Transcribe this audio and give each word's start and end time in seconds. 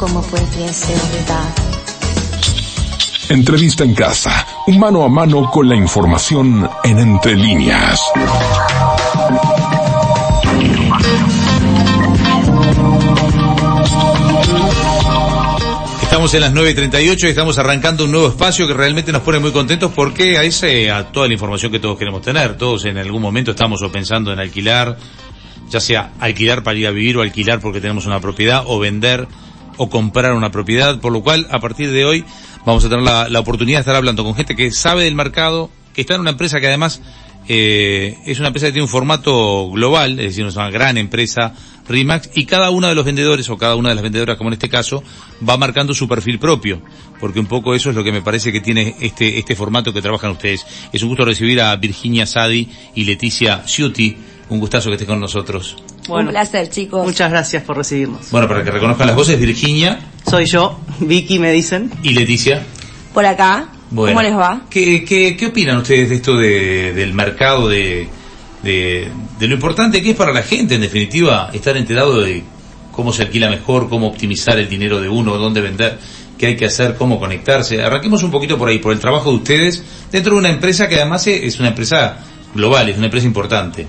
como 0.00 0.22
pudiese 0.22 0.94
olvidar. 0.94 1.54
Entrevista 3.28 3.84
en 3.84 3.94
casa, 3.94 4.46
un 4.66 4.78
mano 4.78 5.04
a 5.04 5.10
mano 5.10 5.50
con 5.50 5.68
la 5.68 5.76
información 5.76 6.68
en 6.84 6.98
entre 6.98 7.36
líneas. 7.36 8.00
Estamos 16.00 16.32
en 16.32 16.40
las 16.40 16.54
9.38 16.54 17.18
y 17.24 17.26
estamos 17.26 17.58
arrancando 17.58 18.06
un 18.06 18.12
nuevo 18.12 18.28
espacio 18.28 18.66
que 18.66 18.72
realmente 18.72 19.12
nos 19.12 19.20
pone 19.20 19.38
muy 19.38 19.52
contentos 19.52 19.92
porque 19.94 20.38
a 20.38 20.44
ese, 20.44 20.90
a 20.90 21.12
toda 21.12 21.26
la 21.26 21.34
información 21.34 21.70
que 21.70 21.78
todos 21.78 21.98
queremos 21.98 22.22
tener. 22.22 22.56
Todos 22.56 22.86
en 22.86 22.96
algún 22.96 23.20
momento 23.20 23.50
estamos 23.50 23.82
o 23.82 23.92
pensando 23.92 24.32
en 24.32 24.40
alquilar, 24.40 24.96
ya 25.68 25.78
sea 25.78 26.12
alquilar 26.20 26.62
para 26.62 26.78
ir 26.78 26.86
a 26.86 26.90
vivir 26.90 27.18
o 27.18 27.20
alquilar 27.20 27.60
porque 27.60 27.82
tenemos 27.82 28.06
una 28.06 28.18
propiedad 28.18 28.62
o 28.66 28.78
vender 28.78 29.28
o 29.76 29.90
comprar 29.90 30.32
una 30.32 30.50
propiedad, 30.50 31.00
por 31.00 31.12
lo 31.12 31.22
cual 31.22 31.46
a 31.50 31.60
partir 31.60 31.90
de 31.90 32.04
hoy 32.04 32.24
vamos 32.64 32.84
a 32.84 32.88
tener 32.88 33.04
la, 33.04 33.40
oportunidad 33.40 33.78
de 33.78 33.80
estar 33.80 33.96
hablando 33.96 34.24
con 34.24 34.34
gente 34.34 34.56
que 34.56 34.70
sabe 34.70 35.04
del 35.04 35.14
mercado, 35.14 35.70
que 35.94 36.02
está 36.02 36.14
en 36.14 36.20
una 36.20 36.30
empresa 36.30 36.60
que 36.60 36.66
además 36.66 37.00
eh, 37.48 38.18
es 38.26 38.38
una 38.38 38.48
empresa 38.48 38.66
que 38.66 38.72
tiene 38.72 38.84
un 38.84 38.88
formato 38.88 39.70
global, 39.70 40.18
es 40.20 40.36
decir, 40.36 40.44
una 40.44 40.70
gran 40.70 40.98
empresa, 40.98 41.54
RIMAX, 41.88 42.30
y 42.34 42.44
cada 42.44 42.70
uno 42.70 42.86
de 42.86 42.94
los 42.94 43.04
vendedores 43.04 43.48
o 43.50 43.56
cada 43.56 43.74
una 43.74 43.88
de 43.88 43.96
las 43.96 44.02
vendedoras, 44.02 44.36
como 44.36 44.50
en 44.50 44.54
este 44.54 44.68
caso, 44.68 45.02
va 45.46 45.56
marcando 45.56 45.92
su 45.94 46.06
perfil 46.06 46.38
propio, 46.38 46.80
porque 47.18 47.40
un 47.40 47.46
poco 47.46 47.74
eso 47.74 47.90
es 47.90 47.96
lo 47.96 48.04
que 48.04 48.12
me 48.12 48.22
parece 48.22 48.52
que 48.52 48.60
tiene 48.60 48.94
este, 49.00 49.38
este 49.38 49.56
formato 49.56 49.92
que 49.92 50.02
trabajan 50.02 50.30
ustedes. 50.30 50.64
Es 50.92 51.02
un 51.02 51.08
gusto 51.08 51.24
recibir 51.24 51.60
a 51.60 51.74
Virginia 51.76 52.26
Sadi 52.26 52.68
y 52.94 53.04
Leticia 53.04 53.64
Ciuti. 53.66 54.16
Un 54.48 54.58
gustazo 54.58 54.88
que 54.88 54.94
estés 54.94 55.08
con 55.08 55.20
nosotros. 55.20 55.76
Un 56.08 56.28
placer, 56.28 56.68
chicos. 56.70 57.04
Muchas 57.04 57.30
gracias 57.30 57.62
por 57.62 57.76
recibirnos. 57.76 58.30
Bueno, 58.30 58.48
para 58.48 58.64
que 58.64 58.70
reconozcan 58.70 59.06
las 59.06 59.16
voces, 59.16 59.38
Virginia. 59.38 59.98
Soy 60.28 60.46
yo, 60.46 60.80
Vicky 61.00 61.38
me 61.38 61.52
dicen. 61.52 61.90
Y 62.02 62.10
Leticia. 62.14 62.62
Por 63.12 63.26
acá. 63.26 63.68
Bueno, 63.90 64.14
¿Cómo 64.14 64.22
les 64.22 64.38
va? 64.38 64.62
¿Qué, 64.70 65.04
qué, 65.04 65.36
qué 65.36 65.46
opinan 65.46 65.78
ustedes 65.78 66.08
de 66.10 66.14
esto 66.14 66.36
de, 66.36 66.92
del 66.92 67.12
mercado, 67.12 67.68
de, 67.68 68.08
de, 68.62 69.08
de 69.38 69.48
lo 69.48 69.54
importante 69.54 70.00
que 70.00 70.10
es 70.10 70.16
para 70.16 70.32
la 70.32 70.42
gente, 70.42 70.76
en 70.76 70.80
definitiva, 70.80 71.50
estar 71.52 71.76
enterado 71.76 72.20
de 72.20 72.44
cómo 72.92 73.12
se 73.12 73.22
alquila 73.22 73.50
mejor, 73.50 73.88
cómo 73.88 74.06
optimizar 74.06 74.58
el 74.58 74.68
dinero 74.68 75.00
de 75.00 75.08
uno, 75.08 75.36
dónde 75.38 75.60
vender, 75.60 75.98
qué 76.38 76.46
hay 76.46 76.56
que 76.56 76.66
hacer, 76.66 76.94
cómo 76.96 77.18
conectarse? 77.18 77.82
Arranquemos 77.82 78.22
un 78.22 78.30
poquito 78.30 78.56
por 78.56 78.68
ahí, 78.68 78.78
por 78.78 78.92
el 78.92 79.00
trabajo 79.00 79.30
de 79.30 79.36
ustedes 79.36 79.82
dentro 80.12 80.34
de 80.34 80.38
una 80.38 80.50
empresa 80.50 80.88
que 80.88 80.96
además 80.96 81.26
es 81.26 81.58
una 81.58 81.68
empresa 81.68 82.18
global, 82.54 82.88
es 82.88 82.96
una 82.96 83.06
empresa 83.06 83.26
importante. 83.26 83.86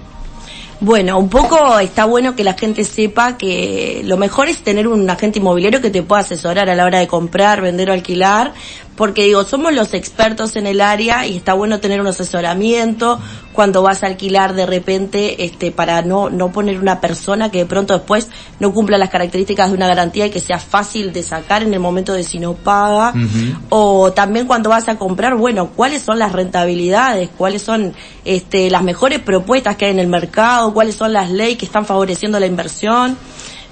Bueno, 0.84 1.20
un 1.20 1.30
poco 1.30 1.78
está 1.78 2.06
bueno 2.06 2.36
que 2.36 2.44
la 2.44 2.56
gente 2.56 2.84
sepa 2.86 3.38
que 3.38 4.02
lo 4.04 4.18
mejor 4.18 4.48
es 4.48 4.64
tener 4.64 4.88
un 4.88 5.08
agente 5.08 5.38
inmobiliario 5.38 5.80
que 5.80 5.92
te 5.92 6.02
pueda 6.02 6.22
asesorar 6.22 6.72
a 6.72 6.76
la 6.76 6.86
hora 6.86 6.98
de 6.98 7.08
comprar, 7.08 7.62
vender 7.62 7.92
o 7.92 7.94
alquilar, 7.94 8.56
porque 8.96 9.24
digo, 9.24 9.44
somos 9.44 9.74
los 9.74 9.94
expertos 9.94 10.56
en 10.56 10.68
el 10.68 10.82
área 10.82 11.26
y 11.26 11.38
está 11.38 11.54
bueno 11.54 11.80
tener 11.80 12.02
un 12.02 12.08
asesoramiento 12.08 13.20
cuando 13.54 13.82
vas 13.82 14.04
a 14.04 14.08
alquilar 14.08 14.54
de 14.54 14.66
repente, 14.66 15.44
este, 15.44 15.72
para 15.72 16.02
no, 16.02 16.30
no 16.30 16.52
poner 16.52 16.80
una 16.80 17.02
persona 17.02 17.52
que 17.52 17.60
de 17.60 17.66
pronto 17.66 17.94
después 17.94 18.30
no 18.60 18.74
cumpla 18.74 18.98
las 18.98 19.10
características 19.10 19.70
de 19.70 19.78
una 19.78 19.88
garantía 19.88 20.28
y 20.28 20.30
que 20.30 20.40
sea 20.40 20.60
fácil 20.60 21.12
de 21.14 21.24
sacar 21.24 21.64
en 21.64 21.74
el 21.74 21.80
momento 21.80 22.14
de 22.14 22.24
si 22.24 22.40
no 22.40 22.54
paga. 22.54 23.14
O 23.70 24.12
también 24.14 24.48
cuando 24.48 24.70
vas 24.70 24.88
a 24.88 24.98
comprar, 24.98 25.36
bueno, 25.36 25.70
cuáles 25.70 26.02
son 26.02 26.20
las 26.20 26.32
rentabilidades, 26.32 27.30
cuáles 27.38 27.62
son, 27.62 27.94
este, 28.26 28.70
las 28.70 28.84
mejores 28.84 29.20
propuestas 29.20 29.76
que 29.76 29.86
hay 29.86 29.92
en 29.92 30.00
el 30.00 30.08
mercado, 30.08 30.74
cuáles 30.74 30.96
son 30.96 31.14
las 31.14 31.30
leyes 31.32 31.58
que 31.58 31.66
están 31.66 31.86
favoreciendo 31.86 32.40
la 32.40 32.46
inversión. 32.46 33.18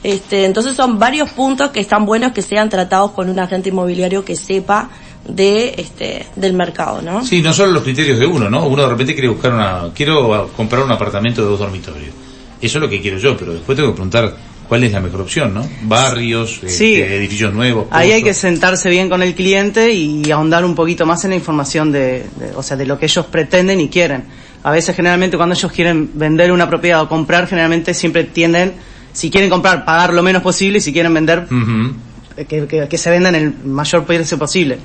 Este, 0.04 0.46
entonces 0.46 0.76
son 0.76 0.98
varios 0.98 1.30
puntos 1.32 1.72
que 1.72 1.82
están 1.82 2.06
buenos 2.06 2.32
que 2.32 2.42
sean 2.42 2.70
tratados 2.70 3.12
con 3.12 3.30
un 3.30 3.38
agente 3.38 3.70
inmobiliario 3.70 4.24
que 4.24 4.38
sepa 4.38 4.90
de 5.28 5.76
este 5.78 6.26
del 6.36 6.54
mercado, 6.54 7.02
¿no? 7.02 7.26
Sí, 7.26 7.42
no 7.42 7.54
solo 7.54 7.72
los 7.72 7.84
criterios 7.84 8.20
de 8.20 8.26
uno, 8.26 8.50
¿no? 8.50 8.66
Uno 8.68 8.84
de 8.84 8.90
repente 8.90 9.14
quiere 9.14 9.30
buscar 9.30 9.54
una 9.54 9.90
quiero 9.94 10.50
comprar 10.56 10.84
un 10.84 10.92
apartamento 10.92 11.42
de 11.42 11.50
dos 11.50 11.60
dormitorios. 11.60 12.14
Eso 12.62 12.78
es 12.78 12.82
lo 12.82 12.90
que 12.90 13.02
quiero 13.02 13.18
yo, 13.18 13.38
pero 13.38 13.54
después 13.54 13.76
tengo 13.76 13.90
que 13.90 13.96
preguntar 13.96 14.36
cuál 14.68 14.84
es 14.84 14.92
la 14.92 15.00
mejor 15.00 15.22
opción, 15.22 15.54
¿no? 15.54 15.68
Barrios, 15.84 16.60
sí. 16.66 16.96
este, 16.96 17.16
edificios 17.16 17.54
nuevos. 17.54 17.88
Ahí 17.92 18.12
hay 18.12 18.22
que 18.22 18.34
sentarse 18.34 18.90
bien 18.90 19.10
con 19.10 19.24
el 19.24 19.34
cliente 19.34 19.92
y 19.94 20.30
ahondar 20.32 20.64
un 20.64 20.76
poquito 20.76 21.06
más 21.06 21.24
en 21.24 21.32
la 21.32 21.36
información 21.38 21.92
de, 21.92 22.26
de, 22.38 22.52
o 22.56 22.62
sea, 22.62 22.78
de 22.78 22.86
lo 22.86 23.00
que 23.00 23.06
ellos 23.06 23.26
pretenden 23.26 23.80
y 23.80 23.90
quieren. 23.90 24.26
A 24.62 24.72
veces 24.72 24.96
generalmente 24.96 25.38
cuando 25.38 25.56
ellos 25.56 25.72
quieren 25.72 26.12
vender 26.14 26.52
una 26.52 26.70
propiedad 26.70 27.02
o 27.02 27.08
comprar, 27.08 27.48
generalmente 27.48 27.94
siempre 27.94 28.26
tienden, 28.26 28.74
si 29.14 29.32
quieren 29.32 29.50
comprar, 29.50 29.86
pagar 29.86 30.14
lo 30.14 30.22
menos 30.22 30.44
posible 30.44 30.80
y 30.80 30.82
si 30.82 30.92
quieren 30.92 31.14
vender, 31.14 31.48
uh 31.50 31.54
-huh. 31.54 31.94
que, 32.48 32.68
que, 32.68 32.88
que 32.88 32.98
se 32.98 33.10
vendan 33.10 33.36
el 33.36 33.54
mayor 33.64 34.04
precio 34.04 34.38
posible. 34.38 34.78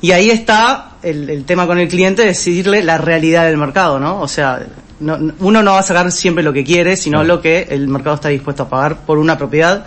Y 0.00 0.12
ahí 0.12 0.30
está 0.30 0.92
el, 1.02 1.28
el, 1.28 1.44
tema 1.44 1.66
con 1.66 1.78
el 1.78 1.88
cliente, 1.88 2.24
decidirle 2.24 2.82
la 2.82 2.98
realidad 2.98 3.44
del 3.44 3.58
mercado, 3.58 4.00
¿no? 4.00 4.20
O 4.20 4.28
sea, 4.28 4.66
no, 5.00 5.18
uno 5.40 5.62
no 5.62 5.72
va 5.72 5.80
a 5.80 5.82
sacar 5.82 6.10
siempre 6.12 6.42
lo 6.42 6.52
que 6.52 6.64
quiere, 6.64 6.96
sino 6.96 7.18
no. 7.18 7.24
lo 7.24 7.40
que 7.40 7.66
el 7.70 7.88
mercado 7.88 8.14
está 8.14 8.28
dispuesto 8.28 8.64
a 8.64 8.68
pagar 8.68 9.04
por 9.04 9.18
una 9.18 9.36
propiedad 9.36 9.86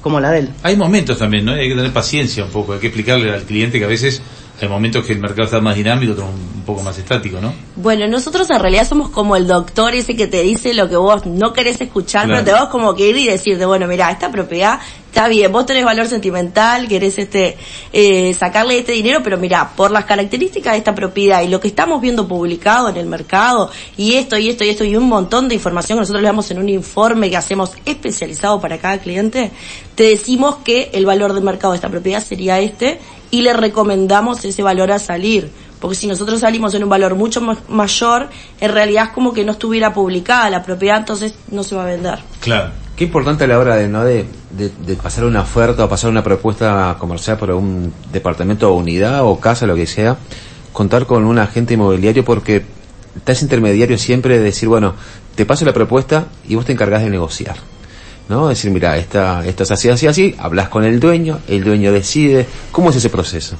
como 0.00 0.20
la 0.20 0.30
de 0.30 0.40
él. 0.40 0.50
Hay 0.62 0.76
momentos 0.76 1.18
también, 1.18 1.44
¿no? 1.44 1.52
Hay 1.52 1.68
que 1.68 1.74
tener 1.74 1.92
paciencia 1.92 2.44
un 2.44 2.50
poco, 2.50 2.72
hay 2.74 2.78
que 2.78 2.88
explicarle 2.88 3.32
al 3.32 3.42
cliente 3.42 3.78
que 3.78 3.84
a 3.84 3.88
veces 3.88 4.22
hay 4.60 4.68
momentos 4.68 5.04
que 5.04 5.12
el 5.12 5.20
mercado 5.20 5.44
está 5.44 5.60
más 5.60 5.76
dinámico, 5.76 6.12
otros 6.12 6.28
un 6.28 6.62
poco 6.62 6.82
más 6.82 6.98
estático, 6.98 7.40
¿no? 7.40 7.52
Bueno, 7.76 8.08
nosotros 8.08 8.50
en 8.50 8.58
realidad 8.58 8.86
somos 8.86 9.08
como 9.10 9.36
el 9.36 9.46
doctor 9.46 9.94
ese 9.94 10.16
que 10.16 10.26
te 10.26 10.42
dice 10.42 10.74
lo 10.74 10.88
que 10.88 10.96
vos 10.96 11.26
no 11.26 11.52
querés 11.52 11.80
escuchar, 11.80 12.26
claro. 12.26 12.44
pero 12.44 12.56
te 12.56 12.62
vas 12.62 12.70
como 12.70 12.94
que 12.94 13.08
ir 13.08 13.16
y 13.16 13.26
decirte, 13.26 13.64
bueno, 13.66 13.86
mira, 13.86 14.10
esta 14.10 14.30
propiedad 14.30 14.80
está 15.06 15.28
bien, 15.28 15.50
vos 15.50 15.64
tenés 15.64 15.84
valor 15.84 16.06
sentimental, 16.06 16.86
querés 16.88 17.18
este, 17.18 17.56
eh, 17.92 18.34
sacarle 18.34 18.78
este 18.78 18.92
dinero, 18.92 19.20
pero 19.22 19.38
mira, 19.38 19.70
por 19.74 19.90
las 19.90 20.04
características 20.04 20.72
de 20.72 20.78
esta 20.78 20.94
propiedad 20.94 21.42
y 21.42 21.48
lo 21.48 21.60
que 21.60 21.68
estamos 21.68 22.00
viendo 22.00 22.28
publicado 22.28 22.88
en 22.88 22.96
el 22.96 23.06
mercado, 23.06 23.70
y 23.96 24.14
esto, 24.14 24.36
y 24.36 24.48
esto, 24.48 24.64
y 24.64 24.70
esto, 24.70 24.84
y 24.84 24.96
un 24.96 25.08
montón 25.08 25.48
de 25.48 25.54
información 25.54 25.98
que 25.98 26.00
nosotros 26.00 26.22
le 26.22 26.28
damos 26.28 26.50
en 26.50 26.58
un 26.58 26.68
informe 26.68 27.30
que 27.30 27.36
hacemos 27.36 27.72
especializado 27.84 28.60
para 28.60 28.78
cada 28.78 28.98
cliente, 28.98 29.50
te 29.94 30.04
decimos 30.04 30.56
que 30.64 30.90
el 30.92 31.06
valor 31.06 31.32
del 31.32 31.42
mercado 31.42 31.72
de 31.72 31.76
esta 31.76 31.88
propiedad 31.88 32.22
sería 32.22 32.60
este, 32.60 33.00
y 33.30 33.42
le 33.42 33.52
recomendamos 33.52 34.44
ese 34.44 34.62
valor 34.62 34.92
a 34.92 34.98
salir. 34.98 35.50
Porque 35.80 35.96
si 35.96 36.06
nosotros 36.06 36.40
salimos 36.40 36.74
en 36.74 36.82
un 36.82 36.88
valor 36.88 37.14
mucho 37.14 37.40
mayor, 37.68 38.28
en 38.60 38.72
realidad 38.72 39.04
es 39.04 39.10
como 39.10 39.32
que 39.32 39.44
no 39.44 39.52
estuviera 39.52 39.92
publicada 39.94 40.50
la 40.50 40.62
propiedad, 40.62 40.98
entonces 40.98 41.34
no 41.50 41.62
se 41.62 41.76
va 41.76 41.84
a 41.84 41.86
vender. 41.86 42.18
Claro. 42.40 42.70
Qué 42.96 43.04
importante 43.04 43.44
a 43.44 43.46
la 43.46 43.60
hora 43.60 43.76
de, 43.76 43.86
¿no? 43.86 44.04
de, 44.04 44.26
de, 44.50 44.70
de 44.70 44.96
pasar 44.96 45.24
una 45.24 45.42
oferta 45.42 45.84
o 45.84 45.88
pasar 45.88 46.10
una 46.10 46.24
propuesta 46.24 46.96
comercial 46.98 47.38
por 47.38 47.52
un 47.52 47.92
departamento 48.12 48.72
o 48.72 48.74
unidad 48.74 49.22
o 49.22 49.38
casa, 49.38 49.68
lo 49.68 49.76
que 49.76 49.86
sea, 49.86 50.16
contar 50.72 51.06
con 51.06 51.24
un 51.24 51.38
agente 51.38 51.74
inmobiliario 51.74 52.24
porque 52.24 52.64
está 53.14 53.32
ese 53.32 53.44
intermediario 53.44 53.96
siempre 53.98 54.38
de 54.38 54.42
decir, 54.42 54.68
bueno, 54.68 54.94
te 55.36 55.46
paso 55.46 55.64
la 55.64 55.72
propuesta 55.72 56.26
y 56.48 56.56
vos 56.56 56.64
te 56.64 56.72
encargás 56.72 57.02
de 57.02 57.10
negociar. 57.10 57.56
¿No? 58.28 58.48
Decir, 58.48 58.70
mira, 58.70 58.96
esta, 58.96 59.44
esto 59.46 59.62
es 59.62 59.70
así, 59.70 59.88
así, 59.88 60.06
así, 60.06 60.34
hablas 60.38 60.68
con 60.68 60.84
el 60.84 61.00
dueño, 61.00 61.40
el 61.48 61.64
dueño 61.64 61.92
decide. 61.92 62.46
¿Cómo 62.70 62.90
es 62.90 62.96
ese 62.96 63.10
proceso? 63.10 63.56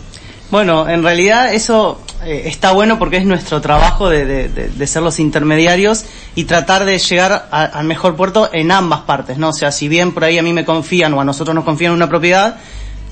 Bueno, 0.50 0.88
en 0.88 1.02
realidad 1.02 1.52
eso 1.52 2.00
eh, 2.24 2.44
está 2.46 2.72
bueno 2.72 2.98
porque 2.98 3.18
es 3.18 3.26
nuestro 3.26 3.60
trabajo 3.60 4.08
de, 4.08 4.48
de, 4.48 4.86
ser 4.86 5.02
los 5.02 5.18
intermediarios 5.18 6.04
y 6.34 6.44
tratar 6.44 6.86
de 6.86 6.98
llegar 6.98 7.48
al 7.50 7.84
mejor 7.84 8.16
puerto 8.16 8.48
en 8.52 8.70
ambas 8.70 9.00
partes, 9.00 9.36
¿no? 9.36 9.50
O 9.50 9.52
sea, 9.52 9.72
si 9.72 9.88
bien 9.88 10.12
por 10.12 10.24
ahí 10.24 10.38
a 10.38 10.42
mí 10.42 10.54
me 10.54 10.64
confían 10.64 11.12
o 11.12 11.20
a 11.20 11.24
nosotros 11.24 11.54
nos 11.54 11.64
confían 11.64 11.92
en 11.92 11.96
una 11.96 12.08
propiedad, 12.08 12.56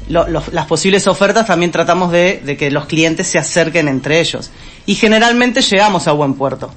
lo, 0.09 0.27
las 0.27 0.67
posibles 0.67 1.07
ofertas 1.07 1.47
también 1.47 1.73
tratamos 1.73 2.11
de, 2.11 2.41
de 2.45 2.57
que 2.57 2.71
los 2.71 2.87
clientes 2.87 3.27
se 3.27 3.39
acerquen 3.39 3.89
entre 3.89 4.21
ellos. 4.21 4.51
Y 4.87 4.95
generalmente 4.95 5.61
llegamos 5.61 6.09
a 6.09 6.13
buen 6.13 6.35
puerto 6.35 6.71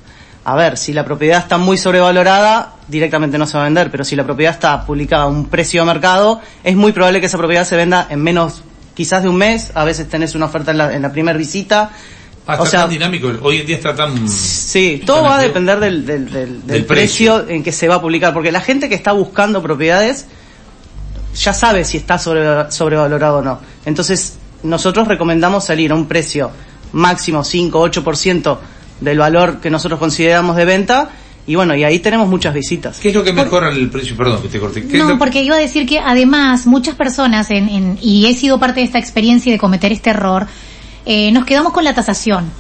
a 0.45 0.55
ver, 0.55 0.77
si 0.77 0.93
la 0.93 1.05
propiedad 1.05 1.39
está 1.39 1.57
muy 1.57 1.77
sobrevalorada, 1.77 2.73
directamente 2.87 3.37
no 3.37 3.45
se 3.45 3.57
va 3.57 3.63
a 3.63 3.65
vender, 3.65 3.91
pero 3.91 4.03
si 4.03 4.15
la 4.15 4.23
propiedad 4.23 4.53
está 4.53 4.85
publicada 4.85 5.23
a 5.23 5.27
un 5.27 5.45
precio 5.45 5.81
de 5.81 5.87
mercado, 5.87 6.41
es 6.63 6.75
muy 6.75 6.91
probable 6.91 7.19
que 7.19 7.27
esa 7.27 7.37
propiedad 7.37 7.65
se 7.65 7.75
venda 7.75 8.07
en 8.09 8.21
menos, 8.21 8.63
quizás 8.95 9.23
de 9.23 9.29
un 9.29 9.35
mes, 9.35 9.71
a 9.75 9.83
veces 9.83 10.07
tenés 10.09 10.35
una 10.35 10.45
oferta 10.45 10.71
en 10.71 10.77
la, 10.77 10.93
en 10.93 11.01
la 11.01 11.11
primera 11.11 11.37
visita. 11.37 11.91
Ah, 12.47 12.53
está 12.53 12.63
o 12.63 12.65
sea, 12.65 12.79
tan 12.81 12.89
dinámico, 12.89 13.31
hoy 13.41 13.57
en 13.57 13.67
día 13.67 13.75
está 13.75 13.95
tan... 13.95 14.27
Sí, 14.27 15.03
todo 15.05 15.23
va 15.23 15.37
a 15.37 15.41
depender 15.41 15.79
del, 15.79 16.05
del, 16.05 16.31
del, 16.31 16.65
del 16.65 16.85
precio. 16.85 17.35
precio 17.35 17.55
en 17.55 17.63
que 17.63 17.71
se 17.71 17.87
va 17.87 17.95
a 17.95 18.01
publicar, 18.01 18.33
porque 18.33 18.51
la 18.51 18.61
gente 18.61 18.89
que 18.89 18.95
está 18.95 19.11
buscando 19.11 19.61
propiedades 19.61 20.25
ya 21.35 21.53
sabe 21.53 21.83
si 21.83 21.97
está 21.97 22.17
sobre, 22.17 22.71
sobrevalorado 22.71 23.39
o 23.39 23.41
no. 23.41 23.59
Entonces, 23.85 24.37
nosotros 24.63 25.07
recomendamos 25.07 25.65
salir 25.65 25.91
a 25.91 25.95
un 25.95 26.07
precio 26.07 26.51
máximo 26.91 27.43
5, 27.43 27.87
8% 27.91 28.57
del 29.01 29.17
valor 29.17 29.59
que 29.59 29.69
nosotros 29.69 29.99
consideramos 29.99 30.55
de 30.55 30.65
venta 30.65 31.09
y 31.49 31.55
bueno, 31.55 31.75
y 31.75 31.83
ahí 31.83 31.97
tenemos 31.97 32.27
muchas 32.27 32.53
visitas. 32.53 32.99
¿Qué 32.99 33.09
es 33.09 33.15
lo 33.15 33.23
que 33.23 33.33
mejora 33.33 33.69
el 33.69 33.89
precio? 33.89 34.15
Perdón, 34.15 34.39
que 34.43 34.49
te 34.49 34.59
corté. 34.59 34.81
No, 34.81 35.17
porque 35.17 35.41
iba 35.41 35.55
a 35.55 35.59
decir 35.59 35.87
que 35.87 35.97
además 35.97 36.67
muchas 36.67 36.93
personas, 36.93 37.49
en, 37.49 37.67
en, 37.69 37.97
y 38.03 38.27
he 38.27 38.35
sido 38.35 38.59
parte 38.59 38.81
de 38.81 38.85
esta 38.85 38.99
experiencia 38.99 39.51
de 39.51 39.57
cometer 39.57 39.91
este 39.91 40.11
error, 40.11 40.45
eh, 41.07 41.31
nos 41.31 41.45
quedamos 41.45 41.73
con 41.73 41.83
la 41.83 41.95
tasación. 41.95 42.51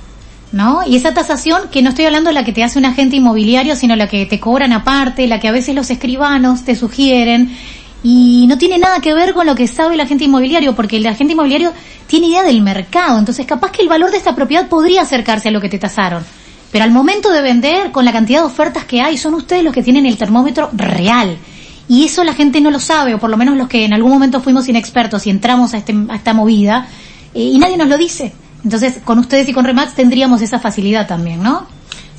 ¿No? 0.51 0.81
Y 0.83 0.95
esa 0.95 1.13
tasación, 1.13 1.69
que 1.71 1.83
no 1.83 1.89
estoy 1.89 2.05
hablando 2.05 2.31
de 2.31 2.33
la 2.33 2.43
que 2.43 2.51
te 2.51 2.63
hace 2.63 2.79
un 2.79 2.85
agente 2.85 3.15
inmobiliario, 3.17 3.75
sino 3.75 3.95
la 3.95 4.07
que 4.07 4.25
te 4.25 4.39
cobran 4.39 4.73
aparte, 4.73 5.27
la 5.27 5.39
que 5.39 5.47
a 5.47 5.51
veces 5.51 5.75
los 5.75 5.91
escribanos 5.91 6.65
te 6.65 6.75
sugieren, 6.75 7.55
y 8.03 8.45
no 8.47 8.57
tiene 8.57 8.77
nada 8.77 9.01
que 9.01 9.13
ver 9.13 9.33
con 9.33 9.45
lo 9.45 9.55
que 9.55 9.67
sabe 9.67 9.95
el 9.95 10.01
agente 10.01 10.23
inmobiliario, 10.23 10.75
porque 10.75 10.97
el 10.97 11.07
agente 11.07 11.33
inmobiliario 11.33 11.73
tiene 12.07 12.27
idea 12.27 12.43
del 12.43 12.61
mercado, 12.61 13.19
entonces 13.19 13.45
capaz 13.45 13.71
que 13.71 13.81
el 13.81 13.89
valor 13.89 14.11
de 14.11 14.17
esta 14.17 14.35
propiedad 14.35 14.67
podría 14.67 15.01
acercarse 15.01 15.49
a 15.49 15.51
lo 15.51 15.61
que 15.61 15.69
te 15.69 15.79
tasaron. 15.79 16.23
Pero 16.71 16.85
al 16.85 16.91
momento 16.91 17.31
de 17.31 17.41
vender, 17.41 17.91
con 17.91 18.05
la 18.05 18.11
cantidad 18.11 18.39
de 18.39 18.45
ofertas 18.45 18.85
que 18.85 19.01
hay, 19.01 19.17
son 19.17 19.33
ustedes 19.33 19.63
los 19.63 19.73
que 19.73 19.83
tienen 19.83 20.05
el 20.05 20.17
termómetro 20.17 20.69
real. 20.73 21.37
Y 21.87 22.05
eso 22.05 22.23
la 22.23 22.35
gente 22.35 22.61
no 22.61 22.69
lo 22.69 22.79
sabe, 22.79 23.15
o 23.15 23.19
por 23.19 23.31
lo 23.31 23.37
menos 23.37 23.57
los 23.57 23.67
que 23.67 23.83
en 23.83 23.93
algún 23.93 24.11
momento 24.11 24.41
fuimos 24.41 24.67
inexpertos 24.69 25.25
y 25.25 25.31
entramos 25.31 25.73
a, 25.73 25.77
este, 25.77 25.95
a 26.09 26.15
esta 26.15 26.33
movida, 26.33 26.87
eh, 27.33 27.41
y 27.41 27.57
nadie 27.57 27.77
nos 27.77 27.87
lo 27.87 27.97
dice. 27.97 28.31
Entonces, 28.63 28.99
con 29.03 29.17
ustedes 29.19 29.49
y 29.49 29.53
con 29.53 29.65
Remax 29.65 29.95
tendríamos 29.95 30.41
esa 30.41 30.59
facilidad 30.59 31.07
también, 31.07 31.41
¿no? 31.41 31.65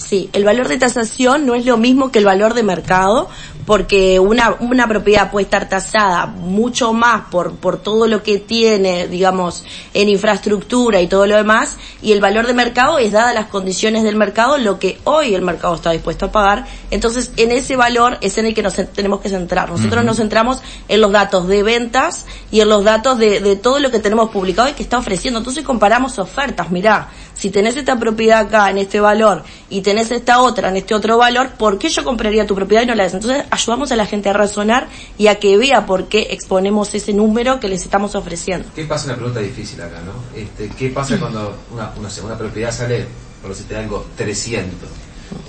Sí, 0.01 0.31
el 0.33 0.45
valor 0.45 0.69
de 0.69 0.79
tasación 0.79 1.45
no 1.45 1.55
es 1.55 1.67
lo 1.67 1.77
mismo 1.77 2.11
que 2.11 2.19
el 2.19 2.25
valor 2.25 2.55
de 2.55 2.63
mercado, 2.63 3.29
porque 3.67 4.19
una, 4.19 4.57
una 4.59 4.89
propiedad 4.89 5.31
puede 5.31 5.45
estar 5.45 5.69
tasada 5.69 6.27
mucho 6.27 6.95
más 6.95 7.25
por, 7.31 7.57
por 7.57 7.77
todo 7.77 8.09
lo 8.09 8.23
que 8.23 8.39
tiene, 8.39 9.09
digamos, 9.09 9.63
en 9.93 10.09
infraestructura 10.09 11.03
y 11.03 11.07
todo 11.07 11.27
lo 11.27 11.37
demás, 11.37 11.77
y 12.01 12.13
el 12.13 12.21
valor 12.21 12.47
de 12.47 12.55
mercado 12.55 12.99
es 12.99 13.13
dada 13.13 13.35
las 13.35 13.47
condiciones 13.47 14.03
del 14.03 14.17
mercado, 14.17 14.57
lo 14.57 14.79
que 14.79 14.99
hoy 15.05 15.35
el 15.35 15.43
mercado 15.43 15.75
está 15.75 15.91
dispuesto 15.91 16.27
a 16.27 16.33
pagar. 16.33 16.67
Entonces, 16.91 17.33
en 17.37 17.53
ese 17.53 17.77
valor 17.77 18.17
es 18.23 18.39
en 18.39 18.47
el 18.47 18.55
que 18.55 18.63
nos 18.63 18.75
tenemos 18.75 19.21
que 19.21 19.29
centrar. 19.29 19.71
Nosotros 19.71 20.03
nos 20.03 20.17
centramos 20.17 20.63
en 20.89 21.01
los 21.03 21.13
datos 21.13 21.47
de 21.47 21.63
ventas 21.63 22.25
y 22.51 22.61
en 22.61 22.71
los 22.71 22.85
datos 22.85 23.19
de, 23.19 23.41
de 23.41 23.55
todo 23.55 23.79
lo 23.79 23.91
que 23.91 24.01
tenemos 24.01 24.31
publicado 24.31 24.69
y 24.71 24.73
que 24.73 24.83
está 24.83 24.99
ofreciendo. 24.99 25.39
Entonces 25.39 25.63
comparamos 25.63 26.19
ofertas, 26.19 26.71
mirá, 26.71 27.11
si 27.41 27.49
tenés 27.49 27.75
esta 27.77 27.99
propiedad 27.99 28.41
acá 28.41 28.69
en 28.69 28.77
este 28.77 29.01
valor 29.01 29.45
y 29.71 29.81
tenés 29.81 30.11
esta 30.11 30.43
otra 30.43 30.69
en 30.69 30.77
este 30.77 30.95
otro 30.95 31.17
valor, 31.17 31.53
¿por 31.53 31.79
qué 31.79 31.89
yo 31.89 32.05
compraría 32.05 32.47
tu 32.47 32.55
propiedad 32.55 32.83
y 32.83 32.87
no 32.87 32.95
la 32.95 33.05
des? 33.05 33.15
Entonces 33.15 33.45
ayudamos 33.51 33.91
a 33.93 33.97
la 33.97 34.05
gente 34.05 34.29
a 34.29 34.35
razonar 34.35 34.89
y 35.17 35.29
a 35.29 35.37
que 35.37 35.57
vea 35.57 35.87
por 35.87 36.09
qué 36.09 36.29
exponemos 36.33 36.95
ese 36.95 37.15
número 37.15 37.59
que 37.59 37.69
les 37.69 37.83
estamos 37.83 38.15
ofreciendo. 38.15 38.69
¿Qué 38.75 38.85
pasa? 38.85 39.07
Una 39.07 39.15
pregunta 39.15 39.41
difícil 39.41 39.81
acá, 39.81 40.03
¿no? 40.05 40.39
Este, 40.39 40.69
¿Qué 40.69 40.91
pasa 40.91 41.19
cuando 41.19 41.57
una, 41.73 41.93
una, 41.99 42.11
una 42.23 42.37
propiedad 42.37 42.73
sale, 42.73 43.07
por 43.41 43.53
decirte 43.53 43.75
algo, 43.75 44.05
300? 44.19 44.71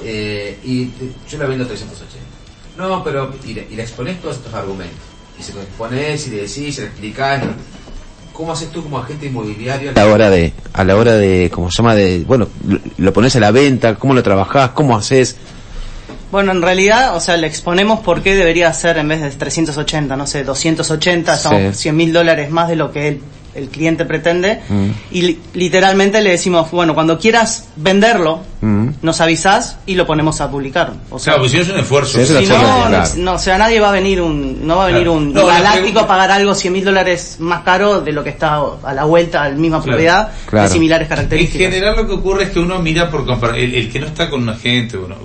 Eh, 0.04 0.60
y 0.64 0.92
yo 1.30 1.38
la 1.40 1.46
vendo 1.46 1.68
380. 1.68 2.26
No, 2.78 3.04
pero 3.04 3.34
y 3.44 3.54
le, 3.54 3.68
y 3.70 3.76
le 3.76 3.84
exponés 3.84 4.22
todos 4.22 4.38
estos 4.38 4.54
argumentos. 4.54 4.98
Y 5.38 5.44
se 5.44 5.54
lo 5.54 5.62
exponés 5.62 6.26
y 6.28 6.30
le 6.30 6.38
decís, 6.38 6.76
se 6.76 6.82
le 6.84 6.88
explicás. 6.88 7.44
¿no? 7.44 7.52
¿Cómo 8.34 8.54
haces 8.54 8.70
tú 8.72 8.82
como 8.84 8.98
agente 8.98 9.28
inmobiliario 9.28 9.92
a 9.92 9.94
la 9.94 10.06
hora 10.08 10.30
de, 10.30 10.54
a 10.74 10.84
la 10.84 10.96
hora 10.96 11.14
de, 11.14 11.52
¿cómo 11.54 11.70
se 11.70 11.78
llama? 11.78 11.96
De, 11.96 12.24
bueno, 12.26 12.48
lo, 12.68 12.80
lo 12.98 13.14
pones 13.14 13.36
a 13.36 13.40
la 13.40 13.52
venta, 13.52 13.96
¿cómo 13.96 14.14
lo 14.14 14.24
trabajás? 14.24 14.72
¿Cómo 14.72 14.96
haces? 14.98 15.36
Bueno, 16.32 16.54
en 16.54 16.62
realidad, 16.62 17.16
o 17.16 17.20
sea, 17.20 17.36
le 17.36 17.46
exponemos 17.48 18.00
por 18.00 18.22
qué 18.24 18.36
debería 18.36 18.72
ser 18.74 18.98
en 18.98 19.10
vez 19.10 19.22
de 19.22 19.30
380, 19.32 20.16
no 20.16 20.26
sé, 20.26 20.44
280, 20.46 21.34
estamos 21.34 21.76
Sí. 21.76 21.84
100 21.84 21.96
mil 21.98 22.14
dólares 22.14 22.50
más 22.50 22.70
de 22.70 22.78
lo 22.78 22.92
que 22.92 23.10
él, 23.10 23.22
el 23.56 23.70
cliente 23.70 24.06
pretende. 24.06 24.62
Mm. 24.70 24.90
Y 25.12 25.22
li- 25.24 25.40
literalmente 25.54 26.22
le 26.22 26.32
decimos, 26.32 26.70
bueno, 26.72 26.94
cuando 26.94 27.18
quieras 27.20 27.68
venderlo, 27.76 28.40
Mm. 28.62 28.90
nos 29.02 29.20
avisás 29.22 29.78
y 29.88 29.96
lo 29.96 30.06
ponemos 30.06 30.40
a 30.40 30.52
publicar. 30.52 30.94
O 31.10 31.18
sea, 31.18 31.34
Claro, 31.34 31.40
pues 31.42 31.52
si 31.52 31.58
no 31.58 31.64
es 31.64 31.70
un 31.72 31.80
esfuerzo. 31.80 32.18
Sí, 32.18 32.22
eso 32.24 32.40
si 32.40 32.46
no, 32.46 32.56
claro. 32.88 33.04
no, 33.18 33.34
o 33.34 33.40
sea, 33.40 33.58
nadie 33.58 33.80
va 33.80 33.90
a 33.90 33.92
venir 33.92 34.22
un, 34.22 34.68
no 34.68 34.78
va 34.78 34.84
a 34.84 34.88
venir 34.88 35.02
Claro. 35.04 35.14
un 35.18 35.34
No, 35.34 35.48
galáctico 35.48 36.00
a 36.02 36.08
pagar 36.08 36.30
algo 36.32 36.54
100 36.54 36.72
mil 36.74 36.86
dólares 36.86 37.38
más 37.40 37.64
caro 37.64 38.02
de 38.02 38.12
lo 38.12 38.24
que 38.24 38.30
está 38.30 38.62
a 38.84 38.94
la 38.94 39.04
vuelta 39.06 39.42
a 39.44 39.50
la 39.50 39.56
misma 39.56 39.78
Claro. 39.78 39.94
propiedad 39.98 40.32
Claro. 40.48 40.68
de 40.68 40.74
similares 40.74 41.06
En 41.06 41.10
características. 41.10 41.70
general 41.74 41.96
lo 41.96 42.08
que 42.08 42.14
ocurre 42.14 42.44
es 42.44 42.50
que 42.52 42.60
uno 42.60 42.78
mira 42.80 43.10
por 43.10 43.26
comparación, 43.26 43.66
el, 43.68 43.76
el 43.76 43.92
que 43.92 44.00
no 44.00 44.06
está 44.06 44.30
con 44.30 44.44
un 44.44 44.50
agente, 44.50 44.96
bueno, 44.98 45.16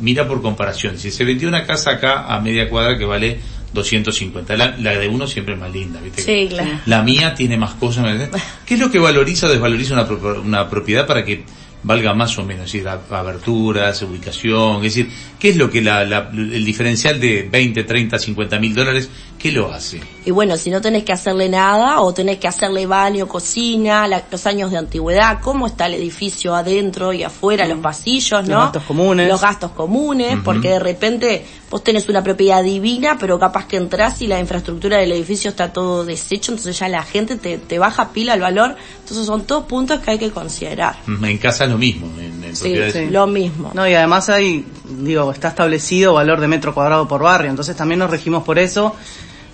mira 0.00 0.26
por 0.28 0.40
comparación. 0.40 0.96
Si 0.96 1.10
se 1.10 1.24
vendió 1.24 1.48
una 1.48 1.66
casa 1.66 1.90
acá 1.92 2.26
a 2.32 2.40
media 2.40 2.68
cuadra 2.70 2.96
que 2.96 3.04
vale 3.04 3.40
250, 3.76 4.56
la, 4.56 4.76
la 4.78 4.98
de 4.98 5.06
uno 5.08 5.26
siempre 5.28 5.54
es 5.54 5.60
más 5.60 5.72
linda, 5.72 6.00
¿viste? 6.00 6.22
Sí, 6.22 6.48
claro. 6.48 6.80
La 6.86 7.02
mía 7.02 7.34
tiene 7.34 7.56
más 7.56 7.74
cosas. 7.74 8.06
¿Qué 8.66 8.74
es 8.74 8.80
lo 8.80 8.90
que 8.90 8.98
valoriza 8.98 9.46
o 9.46 9.50
desvaloriza 9.50 9.94
una, 9.94 10.06
pro- 10.08 10.42
una 10.42 10.68
propiedad 10.68 11.06
para 11.06 11.24
que 11.24 11.44
valga 11.86 12.12
más 12.14 12.36
o 12.38 12.42
menos? 12.44 12.66
Es 12.66 12.72
decir, 12.72 12.88
aberturas, 12.88 14.02
ubicación, 14.02 14.76
es 14.84 14.94
decir, 14.94 15.10
¿qué 15.38 15.50
es 15.50 15.56
lo 15.56 15.70
que 15.70 15.80
la, 15.80 16.04
la- 16.04 16.28
el 16.32 16.64
diferencial 16.64 17.20
de 17.20 17.48
20, 17.50 17.84
30, 17.84 18.18
50 18.18 18.58
mil 18.58 18.74
dólares, 18.74 19.08
qué 19.38 19.52
lo 19.52 19.72
hace? 19.72 20.00
Y 20.24 20.32
bueno, 20.32 20.56
si 20.56 20.70
no 20.70 20.80
tenés 20.80 21.04
que 21.04 21.12
hacerle 21.12 21.48
nada 21.48 22.00
o 22.00 22.12
tenés 22.12 22.38
que 22.38 22.48
hacerle 22.48 22.86
baño, 22.86 23.28
cocina, 23.28 24.08
la- 24.08 24.24
los 24.30 24.46
años 24.46 24.70
de 24.72 24.78
antigüedad, 24.78 25.38
cómo 25.40 25.66
está 25.68 25.86
el 25.86 25.94
edificio 25.94 26.54
adentro 26.56 27.12
y 27.12 27.22
afuera, 27.22 27.66
los 27.66 27.78
pasillos, 27.78 28.42
¿no? 28.48 28.54
Los 28.56 28.62
gastos 28.64 28.82
comunes. 28.82 29.28
Los 29.28 29.40
gastos 29.40 29.70
comunes, 29.70 30.38
porque 30.44 30.70
de 30.70 30.78
repente 30.80 31.46
vos 31.70 31.84
tenés 31.84 32.08
una 32.08 32.22
propiedad 32.24 32.62
divina, 32.64 33.16
pero 33.20 33.38
capaz 33.38 33.66
que 33.66 33.76
entras 33.76 34.20
y 34.22 34.26
la 34.26 34.40
infraestructura 34.40 34.98
del 34.98 35.12
edificio 35.12 35.50
está 35.50 35.72
todo 35.72 36.04
deshecho, 36.04 36.50
entonces 36.52 36.78
ya 36.78 36.88
la 36.88 37.02
gente 37.04 37.36
te, 37.36 37.58
te 37.58 37.78
baja 37.78 38.10
pila 38.12 38.34
el 38.34 38.40
valor. 38.40 38.74
Entonces 39.00 39.26
son 39.26 39.44
todos 39.44 39.64
puntos 39.66 40.00
que 40.00 40.10
hay 40.10 40.18
que 40.18 40.30
considerar. 40.30 40.96
En 41.06 41.38
casa 41.38 41.66
lo 41.76 41.78
mismo, 41.80 42.06
en, 42.18 42.44
en 42.44 42.56
Sí, 42.56 42.62
propiedades. 42.64 42.92
sí. 42.94 43.06
lo 43.10 43.26
mismo. 43.26 43.70
No, 43.74 43.86
y 43.88 43.94
además 43.94 44.28
hay, 44.28 44.64
digo, 45.00 45.30
está 45.32 45.48
establecido 45.48 46.14
valor 46.14 46.40
de 46.40 46.48
metro 46.48 46.74
cuadrado 46.74 47.06
por 47.06 47.22
barrio, 47.22 47.50
entonces 47.50 47.76
también 47.76 47.98
nos 48.00 48.10
regimos 48.10 48.42
por 48.44 48.58
eso. 48.58 48.94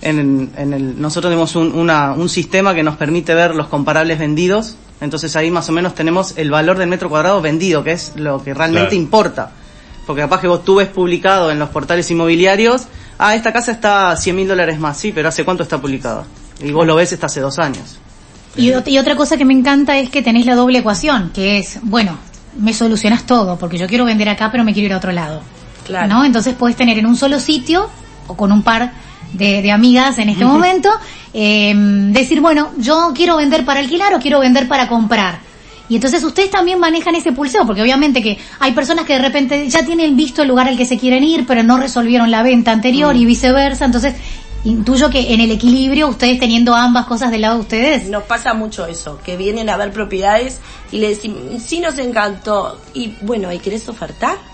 En, 0.01 0.51
en 0.57 0.73
el, 0.73 0.99
nosotros 1.01 1.29
tenemos 1.31 1.55
un, 1.55 1.71
una- 1.73 2.11
un 2.11 2.27
sistema 2.27 2.73
que 2.75 2.83
nos 2.83 2.97
permite 2.97 3.33
ver 3.33 3.55
los 3.55 3.67
comparables 3.67 4.19
vendidos, 4.19 4.75
entonces 4.99 5.33
ahí 5.37 5.49
más 5.49 5.69
o 5.69 5.71
menos 5.71 5.95
tenemos 5.95 6.33
el 6.37 6.51
valor 6.51 6.77
del 6.77 6.89
metro 6.89 7.09
cuadrado 7.09 7.41
vendido, 7.41 7.83
que 7.85 7.93
es 7.93 8.11
lo 8.17 8.43
que 8.43 8.53
realmente 8.53 8.89
Claro. 8.89 9.01
importa. 9.01 9.51
Porque 10.05 10.21
capaz 10.21 10.41
que 10.41 10.47
vos 10.49 10.65
tú 10.65 10.75
ves 10.75 10.89
publicado 10.89 11.49
en 11.51 11.59
los 11.59 11.69
portales 11.69 12.11
inmobiliarios, 12.11 12.81
ah, 13.17 13.35
esta 13.35 13.53
casa 13.53 13.71
está 13.71 14.11
a 14.11 14.17
100 14.17 14.35
mil 14.35 14.47
dólares 14.47 14.77
más, 14.77 14.97
sí, 14.97 15.13
pero 15.13 15.29
¿hace 15.29 15.45
cuánto 15.45 15.63
está 15.63 15.79
publicada? 15.79 16.25
Y 16.61 16.71
vos 16.73 16.85
lo 16.85 16.95
ves, 16.95 17.13
está 17.13 17.27
hace 17.27 17.39
dos 17.39 17.57
años. 17.59 17.97
Y, 18.55 18.71
y 18.71 18.97
otra 18.97 19.15
cosa 19.15 19.37
que 19.37 19.45
me 19.45 19.53
encanta 19.53 19.97
es 19.97 20.09
que 20.09 20.21
tenéis 20.21 20.45
la 20.45 20.55
doble 20.55 20.79
ecuación, 20.79 21.31
que 21.33 21.57
es, 21.57 21.79
bueno, 21.81 22.17
me 22.57 22.73
solucionas 22.73 23.25
todo, 23.25 23.57
porque 23.57 23.77
yo 23.77 23.87
quiero 23.87 24.05
vender 24.05 24.29
acá, 24.29 24.51
pero 24.51 24.63
me 24.63 24.73
quiero 24.73 24.87
ir 24.87 24.93
a 24.93 24.97
otro 24.97 25.11
lado. 25.11 25.41
Claro. 25.85 26.07
¿No? 26.07 26.23
Entonces 26.25 26.53
puedes 26.53 26.77
tener 26.77 26.97
en 26.97 27.05
un 27.05 27.15
solo 27.15 27.39
sitio, 27.39 27.89
o 28.27 28.35
con 28.35 28.51
un 28.51 28.63
par 28.63 28.93
de, 29.33 29.61
de 29.61 29.71
amigas 29.71 30.17
en 30.19 30.29
este 30.29 30.45
momento, 30.45 30.89
eh, 31.33 31.73
decir, 32.11 32.41
bueno, 32.41 32.71
yo 32.77 33.11
quiero 33.15 33.37
vender 33.37 33.65
para 33.65 33.79
alquilar 33.79 34.13
o 34.13 34.19
quiero 34.19 34.39
vender 34.39 34.67
para 34.67 34.87
comprar. 34.87 35.39
Y 35.89 35.95
entonces 35.95 36.23
ustedes 36.23 36.49
también 36.49 36.79
manejan 36.79 37.15
ese 37.15 37.33
pulseo, 37.33 37.65
porque 37.65 37.81
obviamente 37.81 38.21
que 38.21 38.37
hay 38.59 38.71
personas 38.71 39.05
que 39.05 39.13
de 39.13 39.19
repente 39.19 39.69
ya 39.69 39.83
tienen 39.83 40.15
visto 40.15 40.41
el 40.41 40.47
lugar 40.47 40.67
al 40.67 40.77
que 40.77 40.85
se 40.85 40.97
quieren 40.97 41.23
ir, 41.23 41.45
pero 41.45 41.61
no 41.61 41.77
resolvieron 41.77 42.31
la 42.31 42.41
venta 42.41 42.71
anterior 42.71 43.15
y 43.15 43.25
viceversa. 43.25 43.85
Entonces, 43.85 44.15
intuyo 44.63 45.09
que 45.09 45.33
en 45.33 45.41
el 45.41 45.51
equilibrio, 45.51 46.07
ustedes 46.07 46.39
teniendo 46.39 46.73
ambas 46.73 47.05
cosas 47.05 47.31
del 47.31 47.41
lado 47.41 47.55
de 47.55 47.61
ustedes, 47.61 48.09
Nos 48.09 48.23
pasa 48.23 48.53
mucho 48.53 48.85
eso, 48.85 49.19
que 49.23 49.37
vienen 49.37 49.69
a 49.69 49.77
ver 49.77 49.91
propiedades 49.91 50.59
y 50.91 50.99
le 50.99 51.09
decimos, 51.09 51.61
sí 51.61 51.79
nos 51.79 51.97
encantó, 51.97 52.79
y 52.93 53.15
bueno, 53.21 53.51
¿y 53.51 53.59
querés 53.59 53.87
ofertar? 53.89 54.52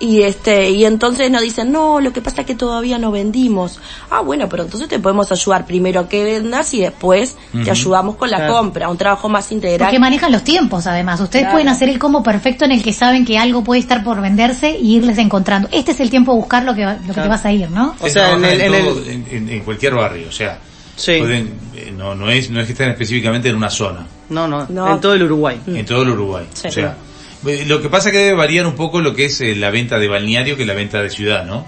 Y 0.00 0.22
este, 0.22 0.70
y 0.70 0.84
entonces 0.84 1.30
nos 1.30 1.42
dicen, 1.42 1.72
no, 1.72 2.00
lo 2.00 2.12
que 2.12 2.20
pasa 2.22 2.42
es 2.42 2.46
que 2.46 2.54
todavía 2.54 2.98
no 2.98 3.10
vendimos. 3.10 3.80
Ah, 4.10 4.20
bueno, 4.20 4.48
pero 4.48 4.62
entonces 4.62 4.88
te 4.88 4.98
podemos 5.00 5.30
ayudar 5.32 5.66
primero 5.66 6.00
a 6.00 6.08
que 6.08 6.22
vendas 6.24 6.72
y 6.74 6.80
después 6.82 7.36
te 7.64 7.70
ayudamos 7.70 8.14
con 8.16 8.30
la 8.30 8.36
Claro. 8.38 8.54
compra, 8.54 8.88
un 8.88 8.96
trabajo 8.96 9.28
más 9.28 9.50
integral. 9.50 9.88
Porque 9.88 9.98
manejan 9.98 10.30
los 10.30 10.44
tiempos, 10.44 10.86
además. 10.86 11.20
Ustedes 11.20 11.44
Claro. 11.44 11.54
pueden 11.54 11.68
hacer 11.68 11.88
el 11.88 11.98
combo 11.98 12.22
perfecto 12.22 12.64
en 12.64 12.72
el 12.72 12.82
que 12.82 12.92
saben 12.92 13.24
que 13.24 13.38
algo 13.38 13.64
puede 13.64 13.80
estar 13.80 14.04
por 14.04 14.20
venderse 14.20 14.78
y 14.78 14.96
irles 14.96 15.18
encontrando. 15.18 15.68
Este 15.72 15.90
es 15.92 16.00
el 16.00 16.10
tiempo 16.10 16.32
de 16.32 16.38
buscar 16.38 16.62
lo 16.64 16.74
que, 16.74 16.84
va- 16.84 16.98
lo 17.06 17.12
que 17.14 17.20
te 17.20 17.28
vas 17.28 17.44
a 17.44 17.52
ir, 17.52 17.70
¿no? 17.70 17.94
O 18.00 18.04
Se 18.06 18.10
sea, 18.10 18.32
en 18.34 18.44
el- 18.44 18.60
en 18.60 18.72
todo- 18.84 18.98
el- 19.02 19.08
en- 19.08 19.26
en- 19.30 19.48
en 19.48 19.60
cualquier 19.64 19.94
barrio, 19.94 20.28
o 20.28 20.32
sea, 20.32 20.58
Sí. 20.94 21.16
pueden, 21.18 21.54
eh, 21.74 21.92
no, 21.96 22.14
no 22.14 22.30
es, 22.30 22.50
no 22.50 22.60
es 22.60 22.66
que 22.66 22.72
estén 22.72 22.90
específicamente 22.90 23.48
en 23.48 23.56
una 23.56 23.70
zona, 23.70 24.06
No, 24.30 24.46
no, 24.46 24.66
No. 24.68 24.92
en 24.94 25.00
todo 25.00 25.14
el 25.14 25.22
Uruguay. 25.22 25.58
en 25.66 25.86
todo 25.86 26.02
el 26.02 26.10
Uruguay. 26.10 26.44
Sí. 26.52 26.68
O 26.68 26.70
sea, 26.72 26.96
lo 27.42 27.80
que 27.82 27.88
pasa 27.88 28.08
es 28.08 28.12
que 28.12 28.18
debe 28.18 28.36
variar 28.36 28.66
un 28.66 28.74
poco 28.74 29.00
lo 29.00 29.14
que 29.14 29.26
es 29.26 29.40
eh, 29.40 29.54
la 29.54 29.70
venta 29.70 29.98
de 29.98 30.08
balneario 30.08 30.56
que 30.56 30.66
la 30.66 30.74
venta 30.74 31.00
de 31.02 31.10
ciudad, 31.10 31.44
¿no? 31.44 31.64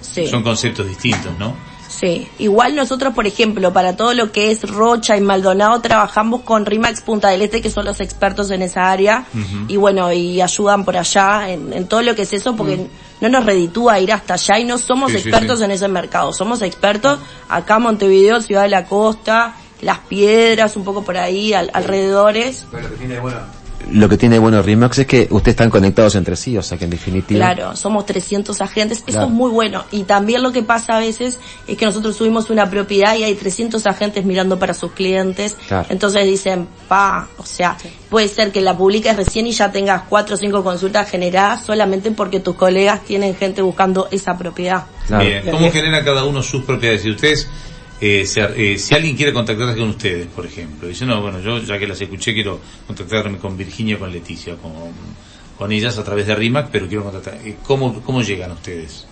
Sí. 0.00 0.26
Son 0.26 0.42
conceptos 0.42 0.86
distintos, 0.88 1.32
¿no? 1.38 1.54
Sí, 1.88 2.26
igual 2.40 2.74
nosotros, 2.74 3.14
por 3.14 3.24
ejemplo, 3.26 3.72
para 3.72 3.94
todo 3.96 4.14
lo 4.14 4.32
que 4.32 4.50
es 4.50 4.68
Rocha 4.68 5.16
y 5.16 5.20
Maldonado, 5.20 5.80
trabajamos 5.80 6.40
con 6.40 6.66
RIMAX 6.66 7.02
Punta 7.02 7.28
del 7.28 7.42
Este, 7.42 7.62
que 7.62 7.70
son 7.70 7.84
los 7.84 8.00
expertos 8.00 8.50
en 8.50 8.62
esa 8.62 8.90
área, 8.90 9.24
y 9.68 9.76
bueno, 9.76 10.12
y 10.12 10.40
ayudan 10.40 10.84
por 10.84 10.96
allá 10.96 11.48
en, 11.50 11.72
en 11.72 11.86
todo 11.86 12.02
lo 12.02 12.16
que 12.16 12.22
es 12.22 12.32
eso, 12.32 12.56
porque 12.56 12.88
no 13.20 13.28
nos 13.28 13.46
reditúa 13.46 14.00
ir 14.00 14.12
hasta 14.12 14.34
allá 14.34 14.58
y 14.58 14.64
no 14.64 14.76
somos 14.78 15.12
Sí, 15.12 15.18
sí, 15.20 15.28
expertos 15.28 15.60
sí. 15.60 15.64
en 15.66 15.70
ese 15.70 15.86
mercado, 15.86 16.32
somos 16.32 16.62
expertos 16.62 17.20
acá 17.48 17.76
en 17.76 17.82
Montevideo, 17.82 18.40
Ciudad 18.42 18.62
de 18.62 18.70
la 18.70 18.86
Costa, 18.86 19.54
Las 19.80 20.00
Piedras, 20.00 20.76
un 20.76 20.84
poco 20.84 21.04
por 21.04 21.16
ahí, 21.16 21.54
al- 21.54 21.70
alrededores. 21.72 22.66
Pero 22.72 22.82
lo 22.82 22.90
que 22.90 22.96
tiene, 22.96 23.20
bueno, 23.20 23.38
lo 23.90 24.08
que 24.08 24.16
tiene 24.16 24.38
bueno 24.38 24.62
Remax 24.62 24.98
es 24.98 25.06
que 25.06 25.28
ustedes 25.30 25.54
están 25.54 25.70
conectados 25.70 26.14
entre 26.14 26.36
sí, 26.36 26.56
o 26.56 26.62
sea 26.62 26.78
que 26.78 26.84
en 26.84 26.90
definitiva... 26.90 27.38
Claro, 27.54 27.76
somos 27.76 28.06
300 28.06 28.60
agentes, 28.60 28.98
eso 28.98 29.06
Claro. 29.06 29.26
es 29.26 29.32
muy 29.32 29.50
bueno. 29.50 29.84
Y 29.90 30.04
también 30.04 30.42
lo 30.42 30.52
que 30.52 30.62
pasa 30.62 30.96
a 30.96 31.00
veces 31.00 31.38
es 31.66 31.76
que 31.76 31.84
nosotros 31.86 32.16
subimos 32.16 32.50
una 32.50 32.68
propiedad 32.70 33.16
y 33.16 33.24
hay 33.24 33.34
300 33.34 33.86
agentes 33.86 34.24
mirando 34.24 34.58
para 34.58 34.74
sus 34.74 34.92
clientes. 34.92 35.56
Claro. 35.68 35.86
Entonces 35.90 36.24
dicen, 36.26 36.68
pa, 36.88 37.28
o 37.38 37.44
sea, 37.44 37.76
puede 38.10 38.28
ser 38.28 38.52
que 38.52 38.60
la 38.60 38.76
publiques 38.76 39.16
recién 39.16 39.46
y 39.46 39.52
ya 39.52 39.70
tengas 39.72 40.02
cuatro 40.08 40.34
o 40.34 40.38
cinco 40.38 40.62
consultas 40.64 41.10
generadas 41.10 41.64
solamente 41.64 42.10
porque 42.10 42.40
tus 42.40 42.54
colegas 42.56 43.02
tienen 43.04 43.34
gente 43.36 43.62
buscando 43.62 44.08
esa 44.10 44.36
propiedad. 44.36 44.84
Claro. 45.06 45.24
Bien, 45.24 45.42
¿cómo 45.50 45.70
genera 45.70 46.04
cada 46.04 46.24
uno 46.24 46.42
sus 46.42 46.64
propiedades? 46.64 47.02
Si 47.02 47.10
ustedes, 47.10 47.48
eh, 48.00 48.26
se- 48.26 48.72
eh, 48.74 48.78
si 48.78 48.94
alguien 48.94 49.16
quiere 49.16 49.32
contactarse 49.32 49.78
con 49.78 49.88
ustedes, 49.90 50.26
por 50.26 50.44
ejemplo, 50.46 50.88
dice, 50.88 51.06
no, 51.06 51.20
bueno, 51.22 51.40
yo 51.40 51.58
ya 51.58 51.78
que 51.78 51.86
las 51.86 52.00
escuché 52.00 52.34
quiero 52.34 52.60
contactarme 52.86 53.38
con 53.38 53.56
Virginia, 53.56 53.98
con 53.98 54.12
Leticia, 54.12 54.56
con, 54.56 54.72
con 55.58 55.72
ellas 55.72 55.96
a 55.98 56.04
través 56.04 56.26
de 56.26 56.34
RIMAC, 56.34 56.68
pero 56.70 56.86
quiero 56.88 57.04
contactar. 57.04 57.34
eh, 57.44 57.56
¿Cómo, 57.62 58.00
cómo 58.02 58.22
llegan 58.22 58.52
ustedes? 58.52 59.06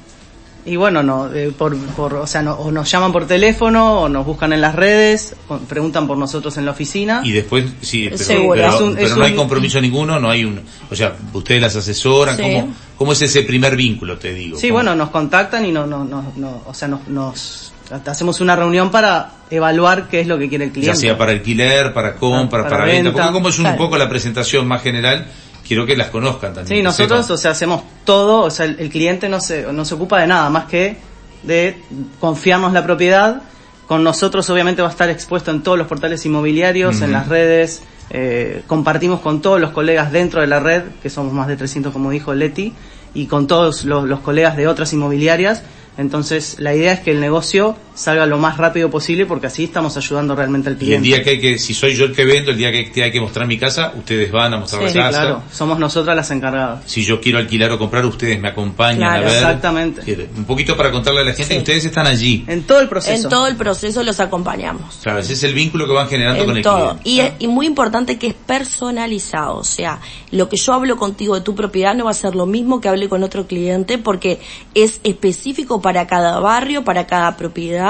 Y 0.65 0.77
bueno, 0.77 1.03
no, 1.03 1.33
eh, 1.35 1.51
por, 1.57 1.77
por, 1.77 2.15
o 2.15 2.27
sea, 2.27 2.41
no, 2.41 2.53
o 2.55 2.71
nos 2.71 2.89
llaman 2.89 3.11
por 3.11 3.27
teléfono, 3.27 4.03
o 4.03 4.09
nos 4.09 4.25
buscan 4.25 4.53
en 4.53 4.61
las 4.61 4.77
redes, 4.77 5.35
o 5.49 5.59
preguntan 5.59 6.07
por 6.07 6.17
nosotros 6.17 6.57
en 6.57 6.65
la 6.67 6.71
oficina. 6.71 7.21
Y 7.25 7.33
después, 7.33 7.65
sí, 7.81 8.05
pero, 8.05 8.19
Seguro. 8.19 8.55
pero- 8.61 8.75
Es 8.77 8.81
un- 8.81 8.95
pero 8.95 9.07
es 9.09 9.17
no 9.17 9.25
hay 9.25 9.35
compromiso 9.35 9.81
ninguno, 9.81 10.21
no 10.21 10.31
hay 10.31 10.45
un, 10.45 10.61
o 10.89 10.95
sea, 10.95 11.17
ustedes 11.33 11.61
las 11.61 11.75
asesoran, 11.75 12.37
Sí. 12.37 12.43
¿cómo, 12.45 12.75
¿cómo 12.97 13.13
es 13.13 13.23
ese 13.23 13.43
primer 13.43 13.75
vínculo, 13.75 14.19
te 14.19 14.33
digo? 14.33 14.57
Sí, 14.57 14.69
¿Cómo? 14.69 14.79
bueno, 14.79 14.95
nos 14.95 15.11
contactan 15.11 15.67
y 15.67 15.73
no, 15.73 15.85
no, 15.85 16.05
no, 16.05 16.33
no, 16.37 16.63
o 16.65 16.73
sea, 16.75 16.87
nos, 16.87 17.09
nos 17.09 17.72
hacemos 18.07 18.41
una 18.41 18.57
reunión 18.57 18.91
para 18.91 19.31
evaluar 19.51 20.09
qué 20.09 20.21
es 20.21 20.27
lo 20.27 20.39
que 20.39 20.49
quiere 20.49 20.65
el 20.65 20.71
ya 20.71 20.75
cliente. 20.75 20.97
sea 21.01 21.19
para 21.19 21.33
alquiler, 21.33 21.93
para 21.93 22.15
compra, 22.17 22.63
Para 22.63 22.71
para, 22.71 22.85
venta, 22.87 23.11
venta. 23.11 23.13
porque 23.23 23.33
como 23.33 23.49
es 23.49 23.59
un 23.59 23.65
Claro. 23.65 23.79
poco 23.79 23.97
la 23.99 24.09
presentación 24.09 24.67
más 24.67 24.83
general, 24.83 25.27
quiero 25.67 25.85
que 25.87 25.97
las 25.97 26.09
conozcan 26.09 26.55
también. 26.55 26.79
Sí, 26.79 26.83
nosotros, 26.83 27.21
sepan. 27.27 27.35
o 27.35 27.39
sea, 27.39 27.51
hacemos 27.53 27.83
todo, 28.05 28.41
o 28.43 28.51
sea, 28.51 28.67
el, 28.67 28.77
el 28.81 28.89
cliente 28.91 29.29
no 29.29 29.41
se, 29.41 29.73
no 29.73 29.85
se 29.85 29.95
ocupa 29.95 30.21
de 30.21 30.27
nada 30.27 30.49
más 30.51 30.65
que 30.67 30.97
de 31.43 31.77
confiarnos 32.21 32.73
la 32.73 32.85
propiedad. 32.85 33.43
Con 33.87 34.05
nosotros 34.05 34.49
obviamente 34.49 34.81
va 34.81 34.89
a 34.89 34.91
estar 34.93 35.11
expuesto 35.11 35.51
en 35.51 35.63
todos 35.63 35.77
los 35.77 35.87
portales 35.87 36.25
inmobiliarios, 36.25 37.03
en 37.03 37.13
las 37.13 37.29
redes, 37.29 37.83
eh, 38.11 38.63
compartimos 38.67 39.21
con 39.21 39.43
todos 39.43 39.61
los 39.61 39.71
colegas 39.71 40.13
dentro 40.13 40.41
de 40.41 40.47
la 40.47 40.61
red, 40.61 40.83
que 41.03 41.11
somos 41.11 41.33
más 41.35 41.47
de 41.49 41.57
300 41.57 41.93
como 41.93 42.11
dijo 42.11 42.33
Leti, 42.33 42.73
y 43.13 43.27
con 43.27 43.47
todos 43.47 43.85
los, 43.85 44.05
los 44.05 44.21
colegas 44.21 44.57
de 44.57 44.67
otras 44.69 44.93
inmobiliarias. 44.95 45.63
Entonces, 45.99 46.59
la 46.59 46.75
idea 46.75 46.93
es 46.93 47.01
que 47.01 47.11
el 47.11 47.21
negocio 47.21 47.77
salga 47.95 48.27
lo 48.27 48.39
más 48.39 48.57
rápido 48.57 48.91
posible 48.91 49.27
porque 49.27 49.47
así 49.49 49.65
estamos 49.65 49.97
ayudando 49.97 50.35
realmente 50.35 50.69
al 50.69 50.75
Y 50.75 50.77
el 50.77 50.79
cliente. 50.79 51.07
día 51.09 51.23
que 51.23 51.31
hay 51.31 51.41
que, 51.41 51.59
si 51.59 51.75
soy 51.75 51.95
yo 51.95 52.05
el 52.07 52.15
que 52.15 52.25
vendo, 52.25 52.51
el 52.51 52.57
día 52.57 52.73
que 52.73 52.85
te 52.85 53.03
hay 53.03 53.13
que 53.13 53.21
mostrar 53.21 53.47
mi 53.47 53.59
casa, 53.59 53.93
ustedes 53.97 54.31
van 54.33 54.55
a 54.55 54.59
mostrar 54.59 54.89
Sí, 54.91 54.97
la 54.99 55.05
casa. 55.05 55.21
claro, 55.21 55.43
somos 55.53 55.79
nosotras 55.79 56.17
las 56.17 56.31
encargadas. 56.31 56.83
Si 56.87 57.05
yo 57.05 57.21
quiero 57.21 57.39
alquilar 57.39 57.71
o 57.73 57.79
comprar, 57.79 58.05
ustedes 58.07 58.41
me 58.41 58.49
acompañan 58.49 58.99
Claro, 58.99 59.27
a 59.27 59.29
ver. 59.29 59.37
exactamente. 59.37 60.29
Un 60.37 60.45
poquito 60.45 60.77
para 60.77 60.91
contarle 60.91 61.21
a 61.21 61.25
la 61.25 61.31
gente 61.33 61.45
Sí. 61.45 61.53
que 61.55 61.59
ustedes 61.59 61.85
están 61.85 62.07
allí. 62.07 62.45
En 62.49 62.63
todo 62.65 62.81
el 62.81 62.89
proceso. 62.89 63.25
En 63.25 63.29
todo 63.29 63.47
el 63.47 63.57
proceso 63.57 64.03
los 64.03 64.21
acompañamos. 64.21 64.99
Claro, 65.03 65.19
ese 65.19 65.35
es 65.35 65.43
el 65.43 65.55
vínculo 65.55 65.87
que 65.87 65.93
van 65.93 66.09
generando 66.09 66.45
con 66.45 66.51
en 66.53 66.57
el 66.59 66.63
todo. 66.63 66.99
cliente. 67.03 67.35
Y, 67.41 67.45
y 67.45 67.49
muy 67.49 67.67
importante 67.67 68.19
que 68.19 68.29
es 68.29 68.35
personalizado, 68.35 69.57
o 69.57 69.65
sea, 69.65 70.01
lo 70.31 70.49
que 70.49 70.57
yo 70.57 70.73
hablo 70.73 70.97
contigo 70.97 71.35
de 71.35 71.41
tu 71.41 71.55
propiedad 71.55 71.95
no 71.95 72.05
va 72.05 72.11
a 72.11 72.15
ser 72.15 72.35
lo 72.35 72.47
mismo 72.47 72.81
que 72.81 72.89
hable 72.89 73.09
con 73.09 73.23
otro 73.23 73.47
cliente 73.47 73.99
porque 73.99 74.41
es 74.75 75.01
específico 75.05 75.81
para 75.83 76.07
cada 76.07 76.41
barrio, 76.41 76.85
para 76.85 77.07
cada 77.07 77.37
propiedad, 77.37 77.82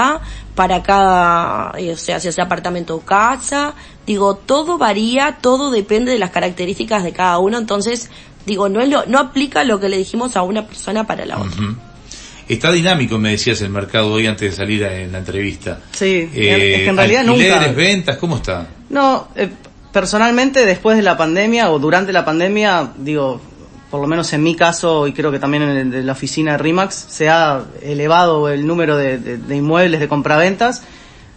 para 0.54 0.82
cada, 0.82 1.72
eh, 1.78 1.92
o 1.92 1.96
sea, 1.96 2.20
si 2.20 2.28
es 2.28 2.38
apartamento 2.38 2.96
o 2.96 3.00
casa, 3.00 3.75
digo, 4.06 4.34
todo 4.37 4.78
varía, 4.78 5.38
todo 5.40 5.70
depende 5.70 6.12
de 6.12 6.18
las 6.18 6.30
características 6.30 7.04
de 7.04 7.12
cada 7.12 7.38
uno, 7.38 7.58
entonces, 7.58 8.11
digo, 8.46 8.68
no 8.68 8.80
es 8.80 8.88
lo, 8.88 9.06
no 9.06 9.18
aplica 9.18 9.64
lo 9.64 9.80
que 9.80 9.88
le 9.88 9.96
dijimos 9.99 10.37
a 10.37 10.42
una 10.42 10.66
persona 10.66 11.06
para 11.06 11.25
la 11.26 11.38
otra. 11.38 11.61
Está 12.49 12.72
dinámico, 12.72 13.18
me 13.18 13.30
decías, 13.30 13.61
el 13.62 13.70
mercado 13.70 14.12
hoy 14.12 14.26
antes 14.26 14.50
de 14.50 14.56
salir 14.56 14.84
a- 14.84 14.94
en 15.00 15.12
la 15.12 15.18
entrevista. 15.18 15.78
Sí, 15.92 16.28
Eh, 16.34 16.75
es 16.75 16.82
que 16.82 16.88
en 16.88 16.96
realidad 16.96 17.20
alquileres, 17.28 17.58
nunca. 17.68 17.72
ventas, 17.72 18.16
¿cómo 18.18 18.37
está? 18.37 18.66
No, 18.90 19.28
eh, 19.37 19.49
personalmente 19.92 20.66
después 20.66 20.96
de 20.96 21.02
la 21.02 21.16
pandemia 21.16 21.70
o 21.70 21.78
durante 21.78 22.12
la 22.12 22.25
pandemia, 22.25 22.90
digo, 22.99 23.40
por 23.92 24.00
lo 24.00 24.08
menos 24.08 24.32
en 24.32 24.42
mi 24.42 24.56
caso 24.56 25.06
y 25.06 25.12
creo 25.12 25.30
que 25.30 25.38
también 25.38 25.62
en 25.62 25.76
el 25.76 25.90
de 25.92 26.02
la 26.02 26.12
oficina 26.12 26.52
de 26.52 26.58
RIMAX, 26.58 26.94
se 26.94 27.28
ha 27.28 27.62
elevado 27.82 28.49
el 28.49 28.66
número 28.66 28.96
de, 28.96 29.18
de- 29.18 29.37
de 29.37 29.56
inmuebles 29.56 30.00
de 30.00 30.08
compraventas 30.08 30.82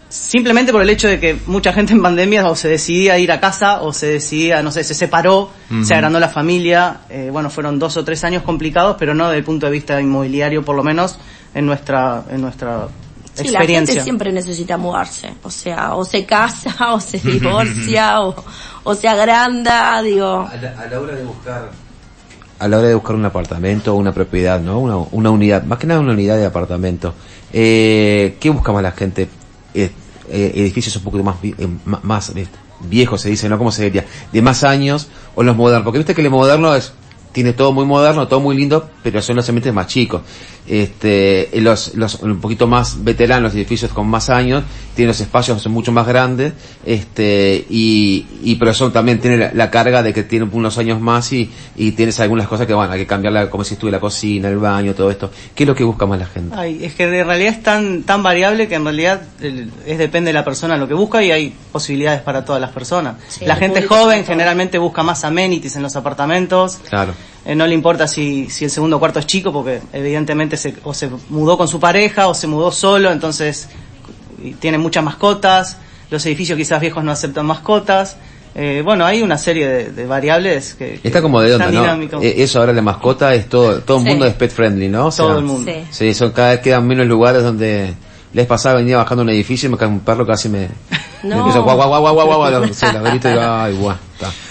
simplemente 0.07 0.71
por 0.71 0.81
el 0.81 0.89
hecho 0.89 1.07
de 1.07 1.19
que 1.19 1.37
mucha 1.47 1.73
gente 1.73 1.91
en 1.93 2.01
pandemia 2.01 2.47
o 2.47 2.55
se 2.55 2.69
decidía 2.69 3.17
ir 3.17 3.31
a 3.31 3.39
casa 3.39 3.81
o 3.81 3.91
se 3.91 4.05
decidía, 4.07 4.61
no 4.63 4.71
sé, 4.71 4.83
se 4.83 4.93
separó, 4.93 5.49
se 5.83 5.93
agrandó 5.93 6.19
la 6.19 6.29
familia, 6.29 7.01
eh, 7.09 7.29
bueno, 7.31 7.49
fueron 7.49 7.79
dos 7.79 7.97
o 7.97 8.05
tres 8.05 8.23
años 8.23 8.43
complicados, 8.43 8.95
pero 8.97 9.13
no 9.13 9.25
desde 9.25 9.39
el 9.39 9.43
punto 9.43 9.65
de 9.65 9.71
vista 9.73 9.99
inmobiliario, 9.99 10.63
por 10.63 10.75
lo 10.75 10.83
menos 10.83 11.17
en 11.53 11.65
nuestra, 11.65 12.23
en 12.29 12.41
nuestra 12.41 12.87
Sí, 13.33 13.43
la 13.49 13.59
experiencia. 13.59 13.93
gente 13.95 14.03
siempre 14.05 14.31
necesita 14.31 14.77
mudarse, 14.77 15.33
o 15.43 15.49
sea, 15.49 15.95
o 15.95 16.05
se 16.05 16.25
casa, 16.25 16.73
o 16.93 16.99
se 17.01 17.17
divorcia, 17.23 18.21
o, 18.21 18.33
o 18.85 18.95
se 18.95 19.09
agranda, 19.09 20.01
digo, 20.01 20.47
A 20.49 20.55
la, 20.55 20.69
a 20.81 20.85
la 20.85 20.99
hora 21.01 21.15
de 21.15 21.23
buscar 21.25 21.69
a 22.59 22.67
la 22.67 22.77
hora 22.77 22.87
de 22.87 22.95
buscar 22.95 23.15
un 23.15 23.25
apartamento 23.25 23.93
o 23.93 23.97
una 23.97 24.13
propiedad, 24.13 24.59
¿no? 24.59 24.79
Una, 24.79 25.29
unidad, 25.29 25.63
más 25.63 25.79
que 25.79 25.87
nada 25.87 25.99
una 25.99 26.13
unidad 26.13 26.37
de 26.37 26.45
apartamento. 26.45 27.13
Eh, 27.51 28.37
¿Qué 28.39 28.49
busca 28.49 28.71
más 28.71 28.83
la 28.83 28.91
gente? 28.91 29.27
Eh, 29.73 29.91
eh, 30.29 30.51
edificios 30.55 30.95
un 30.95 31.03
poco 31.03 31.21
más 31.21 31.35
eh, 31.43 31.67
más 31.85 32.33
viejos 32.81 33.21
se 33.21 33.29
dice, 33.29 33.49
¿no? 33.49 33.57
¿Cómo 33.57 33.71
se 33.71 33.83
diría? 33.83 34.05
De 34.31 34.41
más 34.41 34.63
años 34.63 35.07
o 35.35 35.43
los 35.43 35.55
modernos, 35.55 35.83
porque 35.83 35.99
viste 35.99 36.15
que 36.15 36.21
el 36.21 36.29
moderno 36.29 36.75
es 36.75 36.93
tiene 37.35 37.51
todo 37.51 37.73
muy 37.73 37.83
moderno, 37.85 38.29
todo 38.29 38.39
muy 38.39 38.55
lindo, 38.55 38.89
pero 39.03 39.21
son 39.21 39.35
los 39.35 39.47
ambientes 39.49 39.73
más 39.73 39.87
chicos. 39.87 40.21
Este, 40.65 41.49
y 41.53 41.59
los, 41.59 41.93
los 41.95 42.15
un 42.23 42.39
poquito 42.39 42.65
más 42.65 43.03
veteranos, 43.03 43.43
los 43.51 43.55
edificios 43.55 43.91
con 43.91 44.07
más 44.07 44.29
años, 44.29 44.63
tienen 44.95 45.09
los 45.09 45.19
espacios 45.19 45.61
son 45.61 45.73
mucho 45.73 45.91
más 45.91 46.07
grandes, 46.07 46.53
este, 46.85 47.65
y, 47.69 48.25
y 48.41 48.55
pero 48.55 48.73
son 48.73 48.93
también 48.93 49.19
tiene 49.19 49.37
la, 49.37 49.51
la 49.53 49.69
carga 49.69 50.01
de 50.01 50.13
que 50.13 50.23
tienen 50.23 50.49
unos 50.53 50.77
años 50.77 51.01
más 51.01 51.31
y, 51.33 51.51
y 51.75 51.91
tienes 51.91 52.19
algunas 52.21 52.47
cosas 52.47 52.65
que 52.67 52.73
bueno, 52.73 52.93
hay 52.93 52.99
que 53.01 53.05
cambiarla, 53.05 53.49
como 53.49 53.63
si 53.65 53.73
estuve 53.73 53.91
la 53.91 53.99
cocina, 53.99 54.47
el 54.47 54.57
baño, 54.57 54.93
todo 54.95 55.11
esto. 55.11 55.29
¿Qué 55.53 55.63
es 55.63 55.67
lo 55.67 55.75
que 55.75 55.83
busca 55.83 56.05
más 56.05 56.17
la 56.19 56.25
gente? 56.27 56.55
Ay, 56.57 56.83
es 56.85 56.95
que 56.95 57.05
de 57.07 57.23
realidad 57.25 57.53
es 57.53 57.61
tan, 57.61 58.03
tan 58.03 58.23
variable 58.23 58.67
que 58.69 58.75
en 58.75 58.85
realidad 58.85 59.21
el- 59.41 59.69
es 59.85 59.97
depende 59.97 60.29
de 60.29 60.33
la 60.33 60.45
persona 60.45 60.77
lo 60.77 60.87
que 60.87 60.93
busca 60.93 61.21
y 61.21 61.31
hay 61.31 61.53
posibilidades 61.71 62.21
para 62.21 62.45
todas 62.45 62.61
las 62.61 62.71
personas. 62.71 63.15
Sí, 63.27 63.45
la 63.45 63.57
gente 63.57 63.83
joven 63.83 64.23
generalmente 64.25 64.77
busca 64.77 65.03
más 65.03 65.25
amenities 65.25 65.75
en 65.75 65.83
los 65.83 65.95
apartamentos. 65.97 66.77
Claro. 66.89 67.13
Eh, 67.45 67.53
no 67.55 67.67
le 67.67 67.73
importa 67.75 68.07
si, 68.07 68.49
si 68.49 68.65
el 68.65 68.71
segundo 68.71 68.99
cuarto 68.99 69.19
es 69.19 69.27
chico 69.27 69.53
porque 69.53 69.79
evidentemente 69.93 70.57
se, 70.57 70.75
o 70.83 70.93
se 70.93 71.09
mudó 71.29 71.57
con 71.57 71.67
su 71.67 71.79
pareja 71.79 72.27
o 72.27 72.33
se 72.33 72.47
mudó 72.47 72.71
solo, 72.71 73.11
entonces 73.11 73.69
y 74.43 74.53
tiene 74.53 74.77
muchas 74.77 75.03
mascotas. 75.03 75.77
Los 76.09 76.25
edificios 76.25 76.57
quizás 76.57 76.79
viejos 76.81 77.03
no 77.03 77.11
aceptan 77.11 77.45
mascotas. 77.45 78.17
Eh, 78.57 78.81
bueno, 78.85 79.05
hay 79.05 79.21
una 79.21 79.37
serie 79.37 79.67
de, 79.67 79.91
de 79.91 80.05
variables 80.05 80.75
que, 80.75 80.99
que 81.01 81.07
Está 81.07 81.21
como 81.21 81.41
de. 81.41 81.55
Eh, 82.21 82.35
Eso 82.37 82.59
ahora 82.59 82.71
la 82.73 82.81
mascota 82.81 83.33
es 83.35 83.49
todo, 83.49 83.81
todo 83.81 83.97
el 83.97 84.03
Sí. 84.03 84.09
mundo 84.09 84.25
es 84.25 84.33
pet 84.35 84.49
friendly, 84.51 84.87
¿no? 84.87 85.07
O 85.07 85.11
sea, 85.11 85.25
Todo 85.25 85.39
el 85.39 85.43
mundo. 85.45 85.69
Sí. 85.71 85.83
Sí, 85.91 86.13
son 86.13 86.31
cada 86.31 86.51
vez 86.51 86.59
quedan 86.61 86.87
menos 86.87 87.05
lugares 87.05 87.43
donde 87.43 87.93
les 88.33 88.45
pasaba, 88.47 88.75
venía 88.75 88.97
bajando 88.97 89.23
un 89.23 89.29
edificio 89.29 89.67
y 89.67 89.71
me 89.71 89.77
cae 89.77 89.87
un 89.87 89.99
perro 89.99 90.25
casi 90.25 90.49
me, 90.49 90.69
No. 91.23 91.47
me 91.47 91.51
guau 91.51 91.63
guau 91.63 91.87
guau 91.89 92.01
guau 92.01 92.13
guau 92.13 92.25
guau, 92.37 92.65
y 92.65 93.27
ay, 93.27 93.73
guau. 93.77 93.95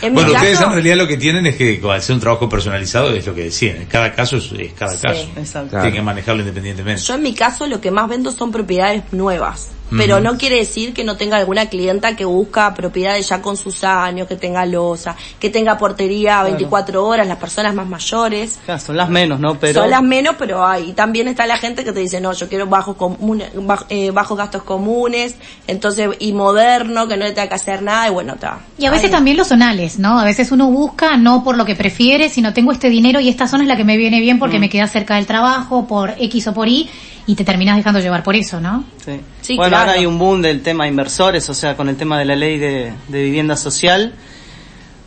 En 0.02 0.14
Bueno, 0.14 0.32
ustedes 0.32 0.58
caso, 0.58 0.66
en 0.68 0.72
realidad 0.74 0.96
lo 0.96 1.06
que 1.06 1.16
tienen 1.16 1.46
es 1.46 1.56
que 1.56 1.80
al 1.90 2.02
ser 2.02 2.14
un 2.14 2.20
trabajo 2.20 2.48
personalizado 2.48 3.10
es 3.14 3.26
lo 3.26 3.34
que 3.34 3.44
decían, 3.44 3.76
en 3.76 3.86
cada 3.86 4.12
caso 4.12 4.36
es, 4.36 4.52
es 4.52 4.72
cada 4.74 4.92
Sí. 4.92 5.02
caso. 5.02 5.28
Exacto. 5.36 5.70
Claro. 5.70 5.82
Tienen 5.84 5.92
que 6.00 6.02
manejarlo 6.02 6.40
independientemente. 6.42 7.02
yo 7.02 7.14
en 7.14 7.22
mi 7.22 7.34
caso 7.34 7.66
lo 7.66 7.80
que 7.80 7.90
más 7.90 8.08
vendo 8.08 8.30
son 8.32 8.52
propiedades 8.52 9.02
nuevas. 9.12 9.68
Pero 9.96 10.18
no 10.18 10.36
quiere 10.38 10.56
decir 10.56 10.92
que 10.92 11.04
no 11.04 11.16
tenga 11.16 11.36
alguna 11.36 11.66
clienta 11.66 12.16
que 12.16 12.24
busca 12.24 12.74
propiedades 12.74 13.28
ya 13.28 13.40
con 13.40 13.56
sus 13.56 13.84
años, 13.84 14.26
que 14.26 14.34
tenga 14.34 14.66
losa, 14.66 15.14
que 15.38 15.50
tenga 15.50 15.78
portería 15.78 16.42
24 16.42 17.06
horas, 17.06 17.28
las 17.28 17.36
personas 17.36 17.76
más 17.76 17.86
mayores. 17.86 18.58
Claro, 18.64 18.80
son 18.80 18.96
las 18.96 19.08
menos, 19.08 19.38
¿no? 19.38 19.56
Pero 19.60 19.82
Son 19.82 19.90
las 19.90 20.02
menos, 20.02 20.34
pero 20.36 20.66
hay. 20.66 20.90
Y 20.90 20.92
también 20.94 21.28
está 21.28 21.46
la 21.46 21.58
gente 21.58 21.84
que 21.84 21.92
te 21.92 22.00
dice, 22.00 22.20
no, 22.20 22.32
yo 22.32 22.48
quiero 22.48 22.66
bajos, 22.66 22.96
comune- 22.96 23.52
baj- 23.54 23.84
eh, 23.88 24.10
bajos 24.10 24.36
gastos 24.36 24.64
comunes, 24.64 25.36
entonces, 25.68 26.08
y 26.18 26.32
moderno, 26.32 27.06
que 27.06 27.16
no 27.16 27.24
le 27.26 27.32
tenga 27.32 27.48
que 27.50 27.54
hacer 27.54 27.82
nada, 27.82 28.08
y 28.08 28.10
bueno, 28.10 28.34
está. 28.34 28.60
Y 28.78 28.86
a 28.86 28.90
veces 28.90 29.12
también 29.12 29.36
los 29.36 29.52
zonales, 29.54 29.98
¿no? 30.00 30.18
A 30.18 30.24
veces 30.24 30.50
uno 30.50 30.68
busca 30.70 31.16
no 31.16 31.44
por 31.44 31.56
lo 31.56 31.64
que 31.64 31.76
prefiere, 31.76 32.28
sino 32.28 32.52
tengo 32.52 32.72
este 32.72 32.88
dinero 32.90 33.20
y 33.20 33.28
esta 33.28 33.46
zona 33.46 33.62
es 33.62 33.68
la 33.68 33.76
que 33.76 33.84
me 33.84 33.96
viene 33.96 34.20
bien 34.20 34.36
Mm. 34.36 34.40
porque 34.40 34.58
me 34.58 34.68
queda 34.68 34.88
cerca 34.88 35.14
del 35.14 35.26
trabajo, 35.26 35.86
por 35.86 36.14
X 36.18 36.48
o 36.48 36.52
por 36.54 36.66
Y, 36.68 36.88
y 37.26 37.36
te 37.36 37.44
terminas 37.44 37.76
dejando 37.76 38.00
llevar 38.00 38.22
por 38.24 38.34
eso, 38.34 38.60
¿no? 38.60 38.84
Sí. 39.04 39.20
Sí, 39.40 39.56
bueno, 39.56 39.70
claro. 39.70 39.90
ahora 39.90 40.00
hay 40.00 40.06
un 40.06 40.18
boom 40.18 40.42
del 40.42 40.60
tema 40.60 40.88
inversores, 40.88 41.48
o 41.48 41.54
sea, 41.54 41.76
con 41.76 41.88
el 41.88 41.96
tema 41.96 42.18
de 42.18 42.24
la 42.24 42.34
ley 42.34 42.58
de, 42.58 42.92
de 43.08 43.22
vivienda 43.22 43.56
social. 43.56 44.14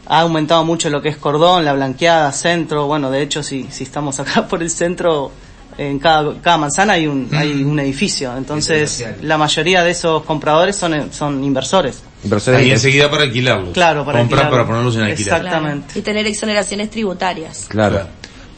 Ha 0.07 0.21
aumentado 0.21 0.63
mucho 0.63 0.89
lo 0.89 1.01
que 1.01 1.09
es 1.09 1.17
cordón, 1.17 1.65
la 1.65 1.73
blanqueada, 1.73 2.31
centro. 2.31 2.87
Bueno, 2.87 3.11
de 3.11 3.21
hecho, 3.21 3.43
si, 3.43 3.67
si 3.69 3.83
estamos 3.83 4.19
acá 4.21 4.47
por 4.47 4.61
el 4.63 4.69
centro, 4.69 5.31
en 5.77 5.99
cada, 5.99 6.33
cada 6.41 6.57
manzana 6.57 6.93
hay 6.93 7.07
un, 7.07 7.29
hay 7.33 7.63
un 7.63 7.79
edificio. 7.79 8.35
Entonces, 8.35 9.05
la 9.21 9.37
mayoría 9.37 9.83
de 9.83 9.91
esos 9.91 10.23
compradores 10.23 10.75
son, 10.75 11.11
son 11.13 11.43
inversores. 11.43 12.01
Inversores 12.23 12.59
Ahí 12.61 12.71
enseguida 12.71 13.09
para 13.11 13.23
alquilarlos. 13.23 13.73
Claro, 13.73 14.03
para 14.03 14.19
Comprar 14.19 14.45
alquilarlo. 14.45 14.51
para 14.65 14.67
ponerlos 14.67 14.95
en 14.95 15.01
alquiler. 15.03 15.33
Exactamente. 15.35 15.99
Y 15.99 16.01
tener 16.01 16.25
exoneraciones 16.25 16.89
tributarias. 16.89 17.65
Claro. 17.67 18.07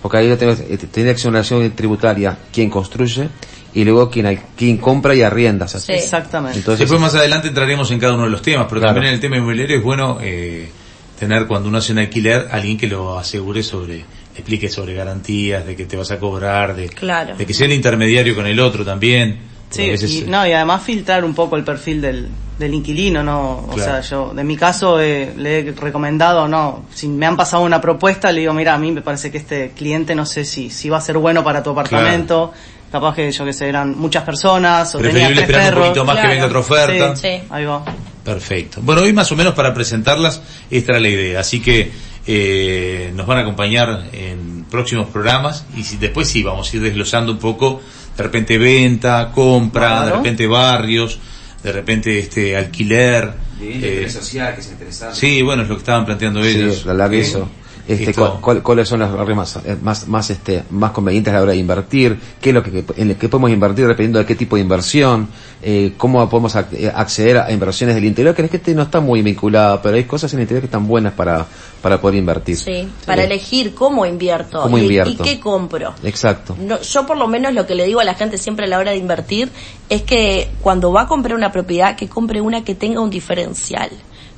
Porque 0.02 0.18
ahí 0.18 0.34
tenemos, 0.38 0.62
eh, 0.62 0.78
tiene 0.92 1.12
exoneración 1.12 1.70
tributaria 1.72 2.38
quien 2.54 2.70
construye 2.70 3.28
y 3.74 3.84
luego 3.84 4.10
quien, 4.10 4.42
quien 4.56 4.78
compra 4.78 5.14
y 5.14 5.22
arrienda. 5.22 5.68
Sí. 5.68 5.92
Exactamente. 5.92 6.60
Entonces, 6.60 6.80
Después 6.80 7.02
más 7.02 7.16
adelante 7.16 7.50
entraremos 7.50 7.92
en 7.92 8.00
cada 8.00 8.14
uno 8.14 8.24
de 8.24 8.30
los 8.30 8.42
temas, 8.42 8.66
pero 8.70 8.80
Claro. 8.80 8.94
también 8.96 9.10
en 9.10 9.16
el 9.16 9.20
tema 9.20 9.36
inmobiliario 9.36 9.78
es 9.78 9.84
bueno 9.84 10.18
eh, 10.22 10.70
tener 11.20 11.48
cuando 11.48 11.68
uno 11.68 11.80
hace 11.80 11.92
un 11.92 12.00
alquiler 12.00 12.48
alguien 12.50 12.78
que 12.78 12.88
lo 12.88 13.20
asegure 13.20 13.62
sobre, 13.62 14.06
explique 14.40 14.70
sobre 14.70 14.94
garantías, 14.94 15.66
de 15.66 15.76
que 15.76 15.86
te 15.86 15.96
vas 15.98 16.12
a 16.12 16.20
cobrar, 16.20 16.76
de, 16.76 16.90
Claro. 16.90 17.36
de 17.36 17.46
que 17.46 17.54
sea 17.54 17.68
el 17.68 17.74
intermediario 17.74 18.36
con 18.36 18.46
el 18.48 18.60
otro 18.60 18.84
también. 18.84 19.40
Sí, 19.70 19.84
A 19.88 19.92
veces, 19.92 20.12
y, 20.12 20.20
eh, 20.20 20.26
no, 20.28 20.48
y 20.48 20.52
además 20.52 20.82
filtrar 20.84 21.24
un 21.24 21.36
poco 21.36 21.56
el 21.56 21.64
perfil 21.64 22.02
del, 22.02 22.28
del 22.58 22.74
inquilino, 22.74 23.22
¿no? 23.24 23.66
O 23.70 23.74
Claro. 23.76 23.92
sea, 23.92 24.02
yo, 24.02 24.34
de 24.34 24.44
mi 24.44 24.58
caso, 24.58 25.00
eh, 25.00 25.32
le 25.38 25.60
he 25.60 25.72
recomendado, 25.74 26.48
no, 26.48 26.86
si 26.94 27.08
me 27.08 27.26
han 27.28 27.38
pasado 27.38 27.62
una 27.64 27.80
propuesta, 27.80 28.32
le 28.32 28.42
digo, 28.42 28.54
mira, 28.54 28.74
a 28.74 28.80
mí 28.80 28.92
me 28.92 29.02
parece 29.04 29.30
que 29.32 29.38
este 29.38 29.72
cliente 29.76 30.16
no 30.16 30.26
sé 30.26 30.44
si, 30.44 30.70
si 30.72 30.90
va 30.90 30.98
a 30.98 31.02
ser 31.02 31.18
bueno 31.20 31.44
para 31.44 31.62
tu 31.62 31.70
apartamento, 31.70 32.52
capaz 32.92 33.14
que, 33.16 33.32
yo 33.32 33.46
que 33.46 33.54
sé, 33.54 33.70
eran 33.70 33.96
muchas 33.96 34.24
personas, 34.24 34.96
o 34.96 34.98
tenía 34.98 35.12
Preferible 35.28 35.36
tres 35.44 35.50
esperar 35.50 35.68
un 35.68 35.70
perros. 35.76 35.88
poquito 35.90 36.06
más 36.06 36.18
que 36.20 36.28
venga 36.28 36.46
otra 36.48 36.60
oferta. 36.60 37.16
Sí, 37.16 37.22
Sí. 37.28 37.44
ahí 37.52 37.66
va. 37.66 37.86
Perfecto. 38.24 38.80
Bueno, 38.84 39.02
hoy 39.04 39.14
más 39.14 39.32
o 39.32 39.36
menos 39.36 39.54
para 39.54 39.72
presentarlas, 39.74 40.42
esta 40.72 40.94
era 40.94 41.00
la 41.00 41.10
idea. 41.10 41.40
Así 41.42 41.62
que 41.62 41.92
eh, 42.32 43.12
nos 43.16 43.26
van 43.26 43.40
a 43.40 43.42
acompañar 43.42 44.06
en 44.14 44.66
próximos 44.70 45.08
programas 45.10 45.66
y 45.76 45.84
si, 45.84 45.98
después 45.98 46.28
sí 46.28 46.44
vamos 46.44 46.72
a 46.72 46.76
ir 46.76 46.84
desglosando 46.84 47.32
un 47.32 47.40
poco, 47.40 47.82
de 48.16 48.22
repente 48.24 48.60
venta, 48.60 49.32
compra, 49.34 49.88
Claro. 49.88 50.06
de 50.06 50.12
repente 50.18 50.46
barrios, 50.46 51.18
de 51.64 51.72
repente 51.72 52.20
este 52.20 52.56
alquiler. 52.56 53.34
eh, 53.60 54.08
social, 54.12 54.54
que 54.54 54.62
es 54.62 54.68
interesante. 54.72 55.16
sí, 55.16 55.42
bueno, 55.42 55.64
es 55.64 55.70
lo 55.70 55.76
que 55.76 55.80
estaban 55.80 56.06
planteando 56.06 56.44
ellos. 56.44 56.76
Sí, 56.78 56.82
la 56.86 56.94
verdad 56.94 57.10
que 57.10 57.18
Eh, 57.18 57.22
eso. 57.22 57.50
Este, 57.90 58.14
cu- 58.14 58.40
cuál- 58.40 58.62
¿Cuáles 58.62 58.88
son 58.88 59.00
las 59.00 59.12
barrios 59.12 59.36
más, 59.36 59.56
eh, 59.66 59.76
más, 59.82 60.08
más, 60.08 60.30
este, 60.30 60.64
más 60.70 60.92
convenientes 60.92 61.34
a 61.34 61.38
la 61.38 61.42
hora 61.44 61.52
de 61.54 61.58
invertir? 61.58 62.20
¿Qué 62.40 62.50
es 62.50 62.54
lo 62.56 62.62
que, 62.62 62.86
en 62.98 63.16
que 63.16 63.30
podemos 63.30 63.50
invertir 63.50 63.88
dependiendo 63.88 64.20
de 64.20 64.26
qué 64.28 64.36
tipo 64.36 64.56
de 64.58 64.62
inversión? 64.62 65.28
Eh, 65.64 65.94
¿Cómo 65.98 66.30
podemos 66.30 66.56
ac- 66.56 66.68
eh, 66.74 66.92
acceder 66.94 67.38
a 67.40 67.52
inversiones 67.52 67.96
del 67.96 68.06
interior? 68.06 68.36
Que 68.36 68.44
la 68.44 68.48
gente 68.48 68.76
no 68.76 68.84
está 68.84 69.00
muy 69.00 69.24
vinculada, 69.24 69.82
pero 69.82 69.96
hay 69.96 70.04
cosas 70.04 70.32
en 70.34 70.40
el 70.40 70.44
interior 70.44 70.62
que 70.62 70.68
están 70.68 70.88
buenas 70.88 71.14
para, 71.14 71.48
para 71.82 72.00
poder 72.00 72.18
invertir. 72.20 72.58
Sí, 72.58 72.88
para 73.08 73.24
elegir 73.24 73.74
cómo 73.74 74.06
invierto 74.06 74.62
¿Cómo 74.62 74.78
y, 74.78 74.82
invierto? 74.82 75.24
y 75.24 75.28
qué 75.28 75.40
compro. 75.40 75.94
Exacto. 76.04 76.56
No, 76.60 76.80
yo 76.82 77.06
por 77.08 77.18
lo 77.18 77.28
menos 77.28 77.54
lo 77.56 77.66
que 77.66 77.74
le 77.74 77.86
digo 77.86 78.00
a 78.02 78.04
la 78.04 78.14
gente 78.14 78.38
siempre 78.38 78.66
a 78.66 78.68
la 78.70 78.78
hora 78.78 78.92
de 78.92 78.98
invertir 78.98 79.50
es 79.90 80.04
que 80.04 80.50
cuando 80.62 80.92
va 80.92 81.02
a 81.02 81.08
comprar 81.08 81.36
una 81.36 81.52
propiedad, 81.52 81.96
que 81.96 82.08
compre 82.08 82.40
una 82.40 82.64
que 82.64 82.76
tenga 82.76 83.02
un 83.02 83.10
diferencial. 83.10 83.90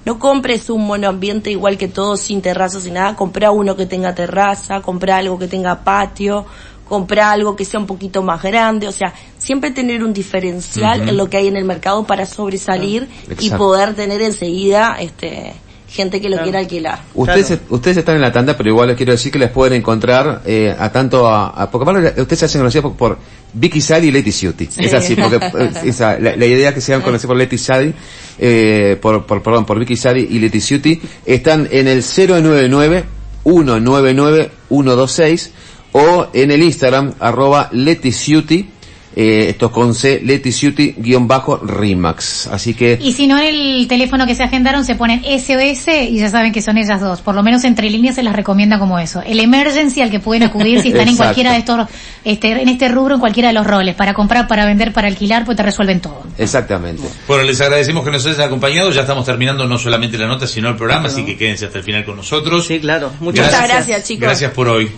No 0.05 0.17
compres 0.17 0.70
un 0.70 0.86
monoambiente 0.86 1.51
igual 1.51 1.77
que 1.77 1.88
todo, 1.88 2.17
sin 2.17 2.41
terraza, 2.41 2.79
sin 2.79 2.96
nada. 2.96 3.15
Compra 3.15 3.51
uno 3.51 3.75
que 3.75 3.86
tenga 3.86 4.15
terraza, 4.15 4.81
compra 4.81 5.17
algo 5.17 5.38
que 5.38 5.48
tenga 5.48 5.84
patio, 5.84 6.46
compra 6.88 7.31
algo 7.31 7.55
que 7.55 7.65
sea 7.65 7.79
un 7.79 7.86
poquito 7.86 8.24
más 8.24 8.41
grande. 8.41 8.88
O 8.88 8.91
sea, 8.91 9.13
siempre 9.38 9.72
tener 9.72 10.03
un 10.03 10.13
diferencial 10.13 11.08
en 11.08 11.17
lo 11.17 11.29
que 11.29 11.38
hay 11.38 11.48
en 11.48 11.58
el 11.58 11.65
mercado 11.65 12.05
para 12.05 12.25
sobresalir 12.25 13.08
y 13.39 13.50
poder 13.51 13.93
tener 13.93 14.22
enseguida 14.22 14.98
este 15.00 15.53
gente 15.91 16.21
que 16.21 16.29
lo 16.29 16.36
Claro. 16.38 16.43
quiera 16.45 16.60
alquilar. 16.60 17.00
Ustedes, 17.13 17.48
Claro. 17.48 17.62
ustedes 17.69 17.98
están 17.98 18.15
en 18.15 18.21
la 18.21 18.31
tanda, 18.31 18.55
pero 18.55 18.69
igual 18.69 18.88
les 18.88 18.98
quiero 18.98 19.12
decir 19.12 19.31
que 19.31 19.39
les 19.39 19.50
pueden 19.51 19.74
encontrar 19.74 20.41
eh, 20.45 20.74
a 20.77 20.89
tanto 20.91 21.27
a, 21.27 21.48
a- 21.50 21.69
porque 21.69 21.83
aparte 21.89 22.21
ustedes 22.21 22.39
se 22.39 22.45
hacen 22.45 22.62
conocidos 22.62 22.93
por, 22.93 22.95
por 22.95 23.17
Vicky 23.53 23.81
Sadi 23.81 24.07
y 24.07 24.12
Leti 24.12 24.31
Ciuti. 24.31 24.69
Es 24.77 24.93
así, 24.93 25.15
porque 25.15 25.39
esa, 25.83 26.17
la, 26.17 26.36
la 26.38 26.45
idea 26.45 26.74
que 26.74 26.79
se 26.79 26.93
han 26.93 27.01
conocido 27.01 27.27
por 27.29 27.38
Leti 27.38 27.57
Sadi, 27.57 27.93
eh, 28.39 28.98
por, 29.01 29.25
por, 29.25 29.43
perdón, 29.43 29.65
por 29.65 29.77
Vicky 29.79 29.98
Sadi 29.98 30.21
y 30.29 30.39
Leti 30.39 30.62
Ciuti, 30.62 31.01
están 31.25 31.67
en 31.71 31.88
el 31.89 32.01
099 32.03 33.03
199 33.43 34.51
126 34.69 35.51
o 35.93 36.27
en 36.33 36.51
el 36.51 36.63
Instagram 36.63 37.13
arroba 37.19 37.69
Ciuti, 38.12 38.69
eh, 39.15 39.48
esto 39.50 39.65
es 39.68 39.72
con 39.72 39.94
C, 39.94 40.22
Leti 40.24 40.51
Ciuti 40.51 40.96
guion 40.98 41.27
bajo 41.27 41.58
Rimax. 41.58 42.48
Así 42.48 42.74
que 42.74 42.98
Y 43.01 43.12
si 43.13 43.27
no 43.27 43.38
en 43.38 43.53
el 43.53 43.88
teléfono 43.88 44.25
que 44.25 44.36
se 44.36 44.44
agendaron 44.44 44.86
se 44.86 44.96
ponen 44.96 45.22
SOS 45.24 45.88
y 46.10 46.18
ya 46.18 46.30
saben 46.30 46.51
que 46.53 46.62
son 46.62 46.77
ellas 46.77 47.01
dos. 47.01 47.22
Por 47.22 47.36
lo 47.36 47.44
menos 47.44 47.63
entre 47.63 47.89
líneas 47.89 48.15
se 48.15 48.24
las 48.24 48.36
recomienda 48.36 48.80
como 48.80 49.00
eso. 49.00 49.22
El 49.25 49.39
emergency 49.39 50.01
al 50.01 50.10
que 50.12 50.20
pueden 50.20 50.44
acudir 50.44 50.82
si 50.82 50.89
están 50.89 51.08
en 51.08 51.18
cualquiera 51.22 51.51
de 51.51 51.58
estos, 51.60 51.88
este, 52.24 52.62
en 52.62 52.70
este 52.70 52.88
rubro, 52.89 53.15
en 53.15 53.20
cualquiera 53.20 53.50
de 53.50 53.53
los 53.53 53.68
roles. 53.68 53.96
Para 53.96 54.13
comprar, 54.13 54.48
para 54.48 54.65
vender, 54.65 54.94
para 54.94 55.08
alquilar, 55.08 55.44
pues 55.46 55.58
te 55.58 55.63
resuelven 55.63 56.00
todo. 56.00 56.24
exactamente. 56.38 57.03
Bueno, 57.28 57.43
les 57.43 57.60
agradecemos 57.62 58.04
que 58.06 58.12
nos 58.12 58.26
hayan 58.26 58.41
acompañado. 58.41 58.91
Ya 58.91 59.02
estamos 59.02 59.26
terminando 59.26 59.67
no 59.67 59.78
solamente 59.78 60.17
la 60.17 60.28
nota, 60.28 60.47
sino 60.47 60.69
el 60.69 60.76
programa, 60.76 61.08
así 61.08 61.26
que 61.26 61.38
quédense 61.38 61.65
hasta 61.65 61.80
el 61.80 61.84
final 61.84 62.06
con 62.06 62.15
nosotros. 62.15 62.65
Sí, 62.67 62.80
claro. 62.80 63.12
Muchas 63.19 63.45
Muchas 63.45 63.50
gracias. 63.50 63.88
gracias, 63.88 64.08
chicos. 64.08 64.21
Gracias 64.21 64.52
por 64.52 64.67
hoy. 64.69 64.89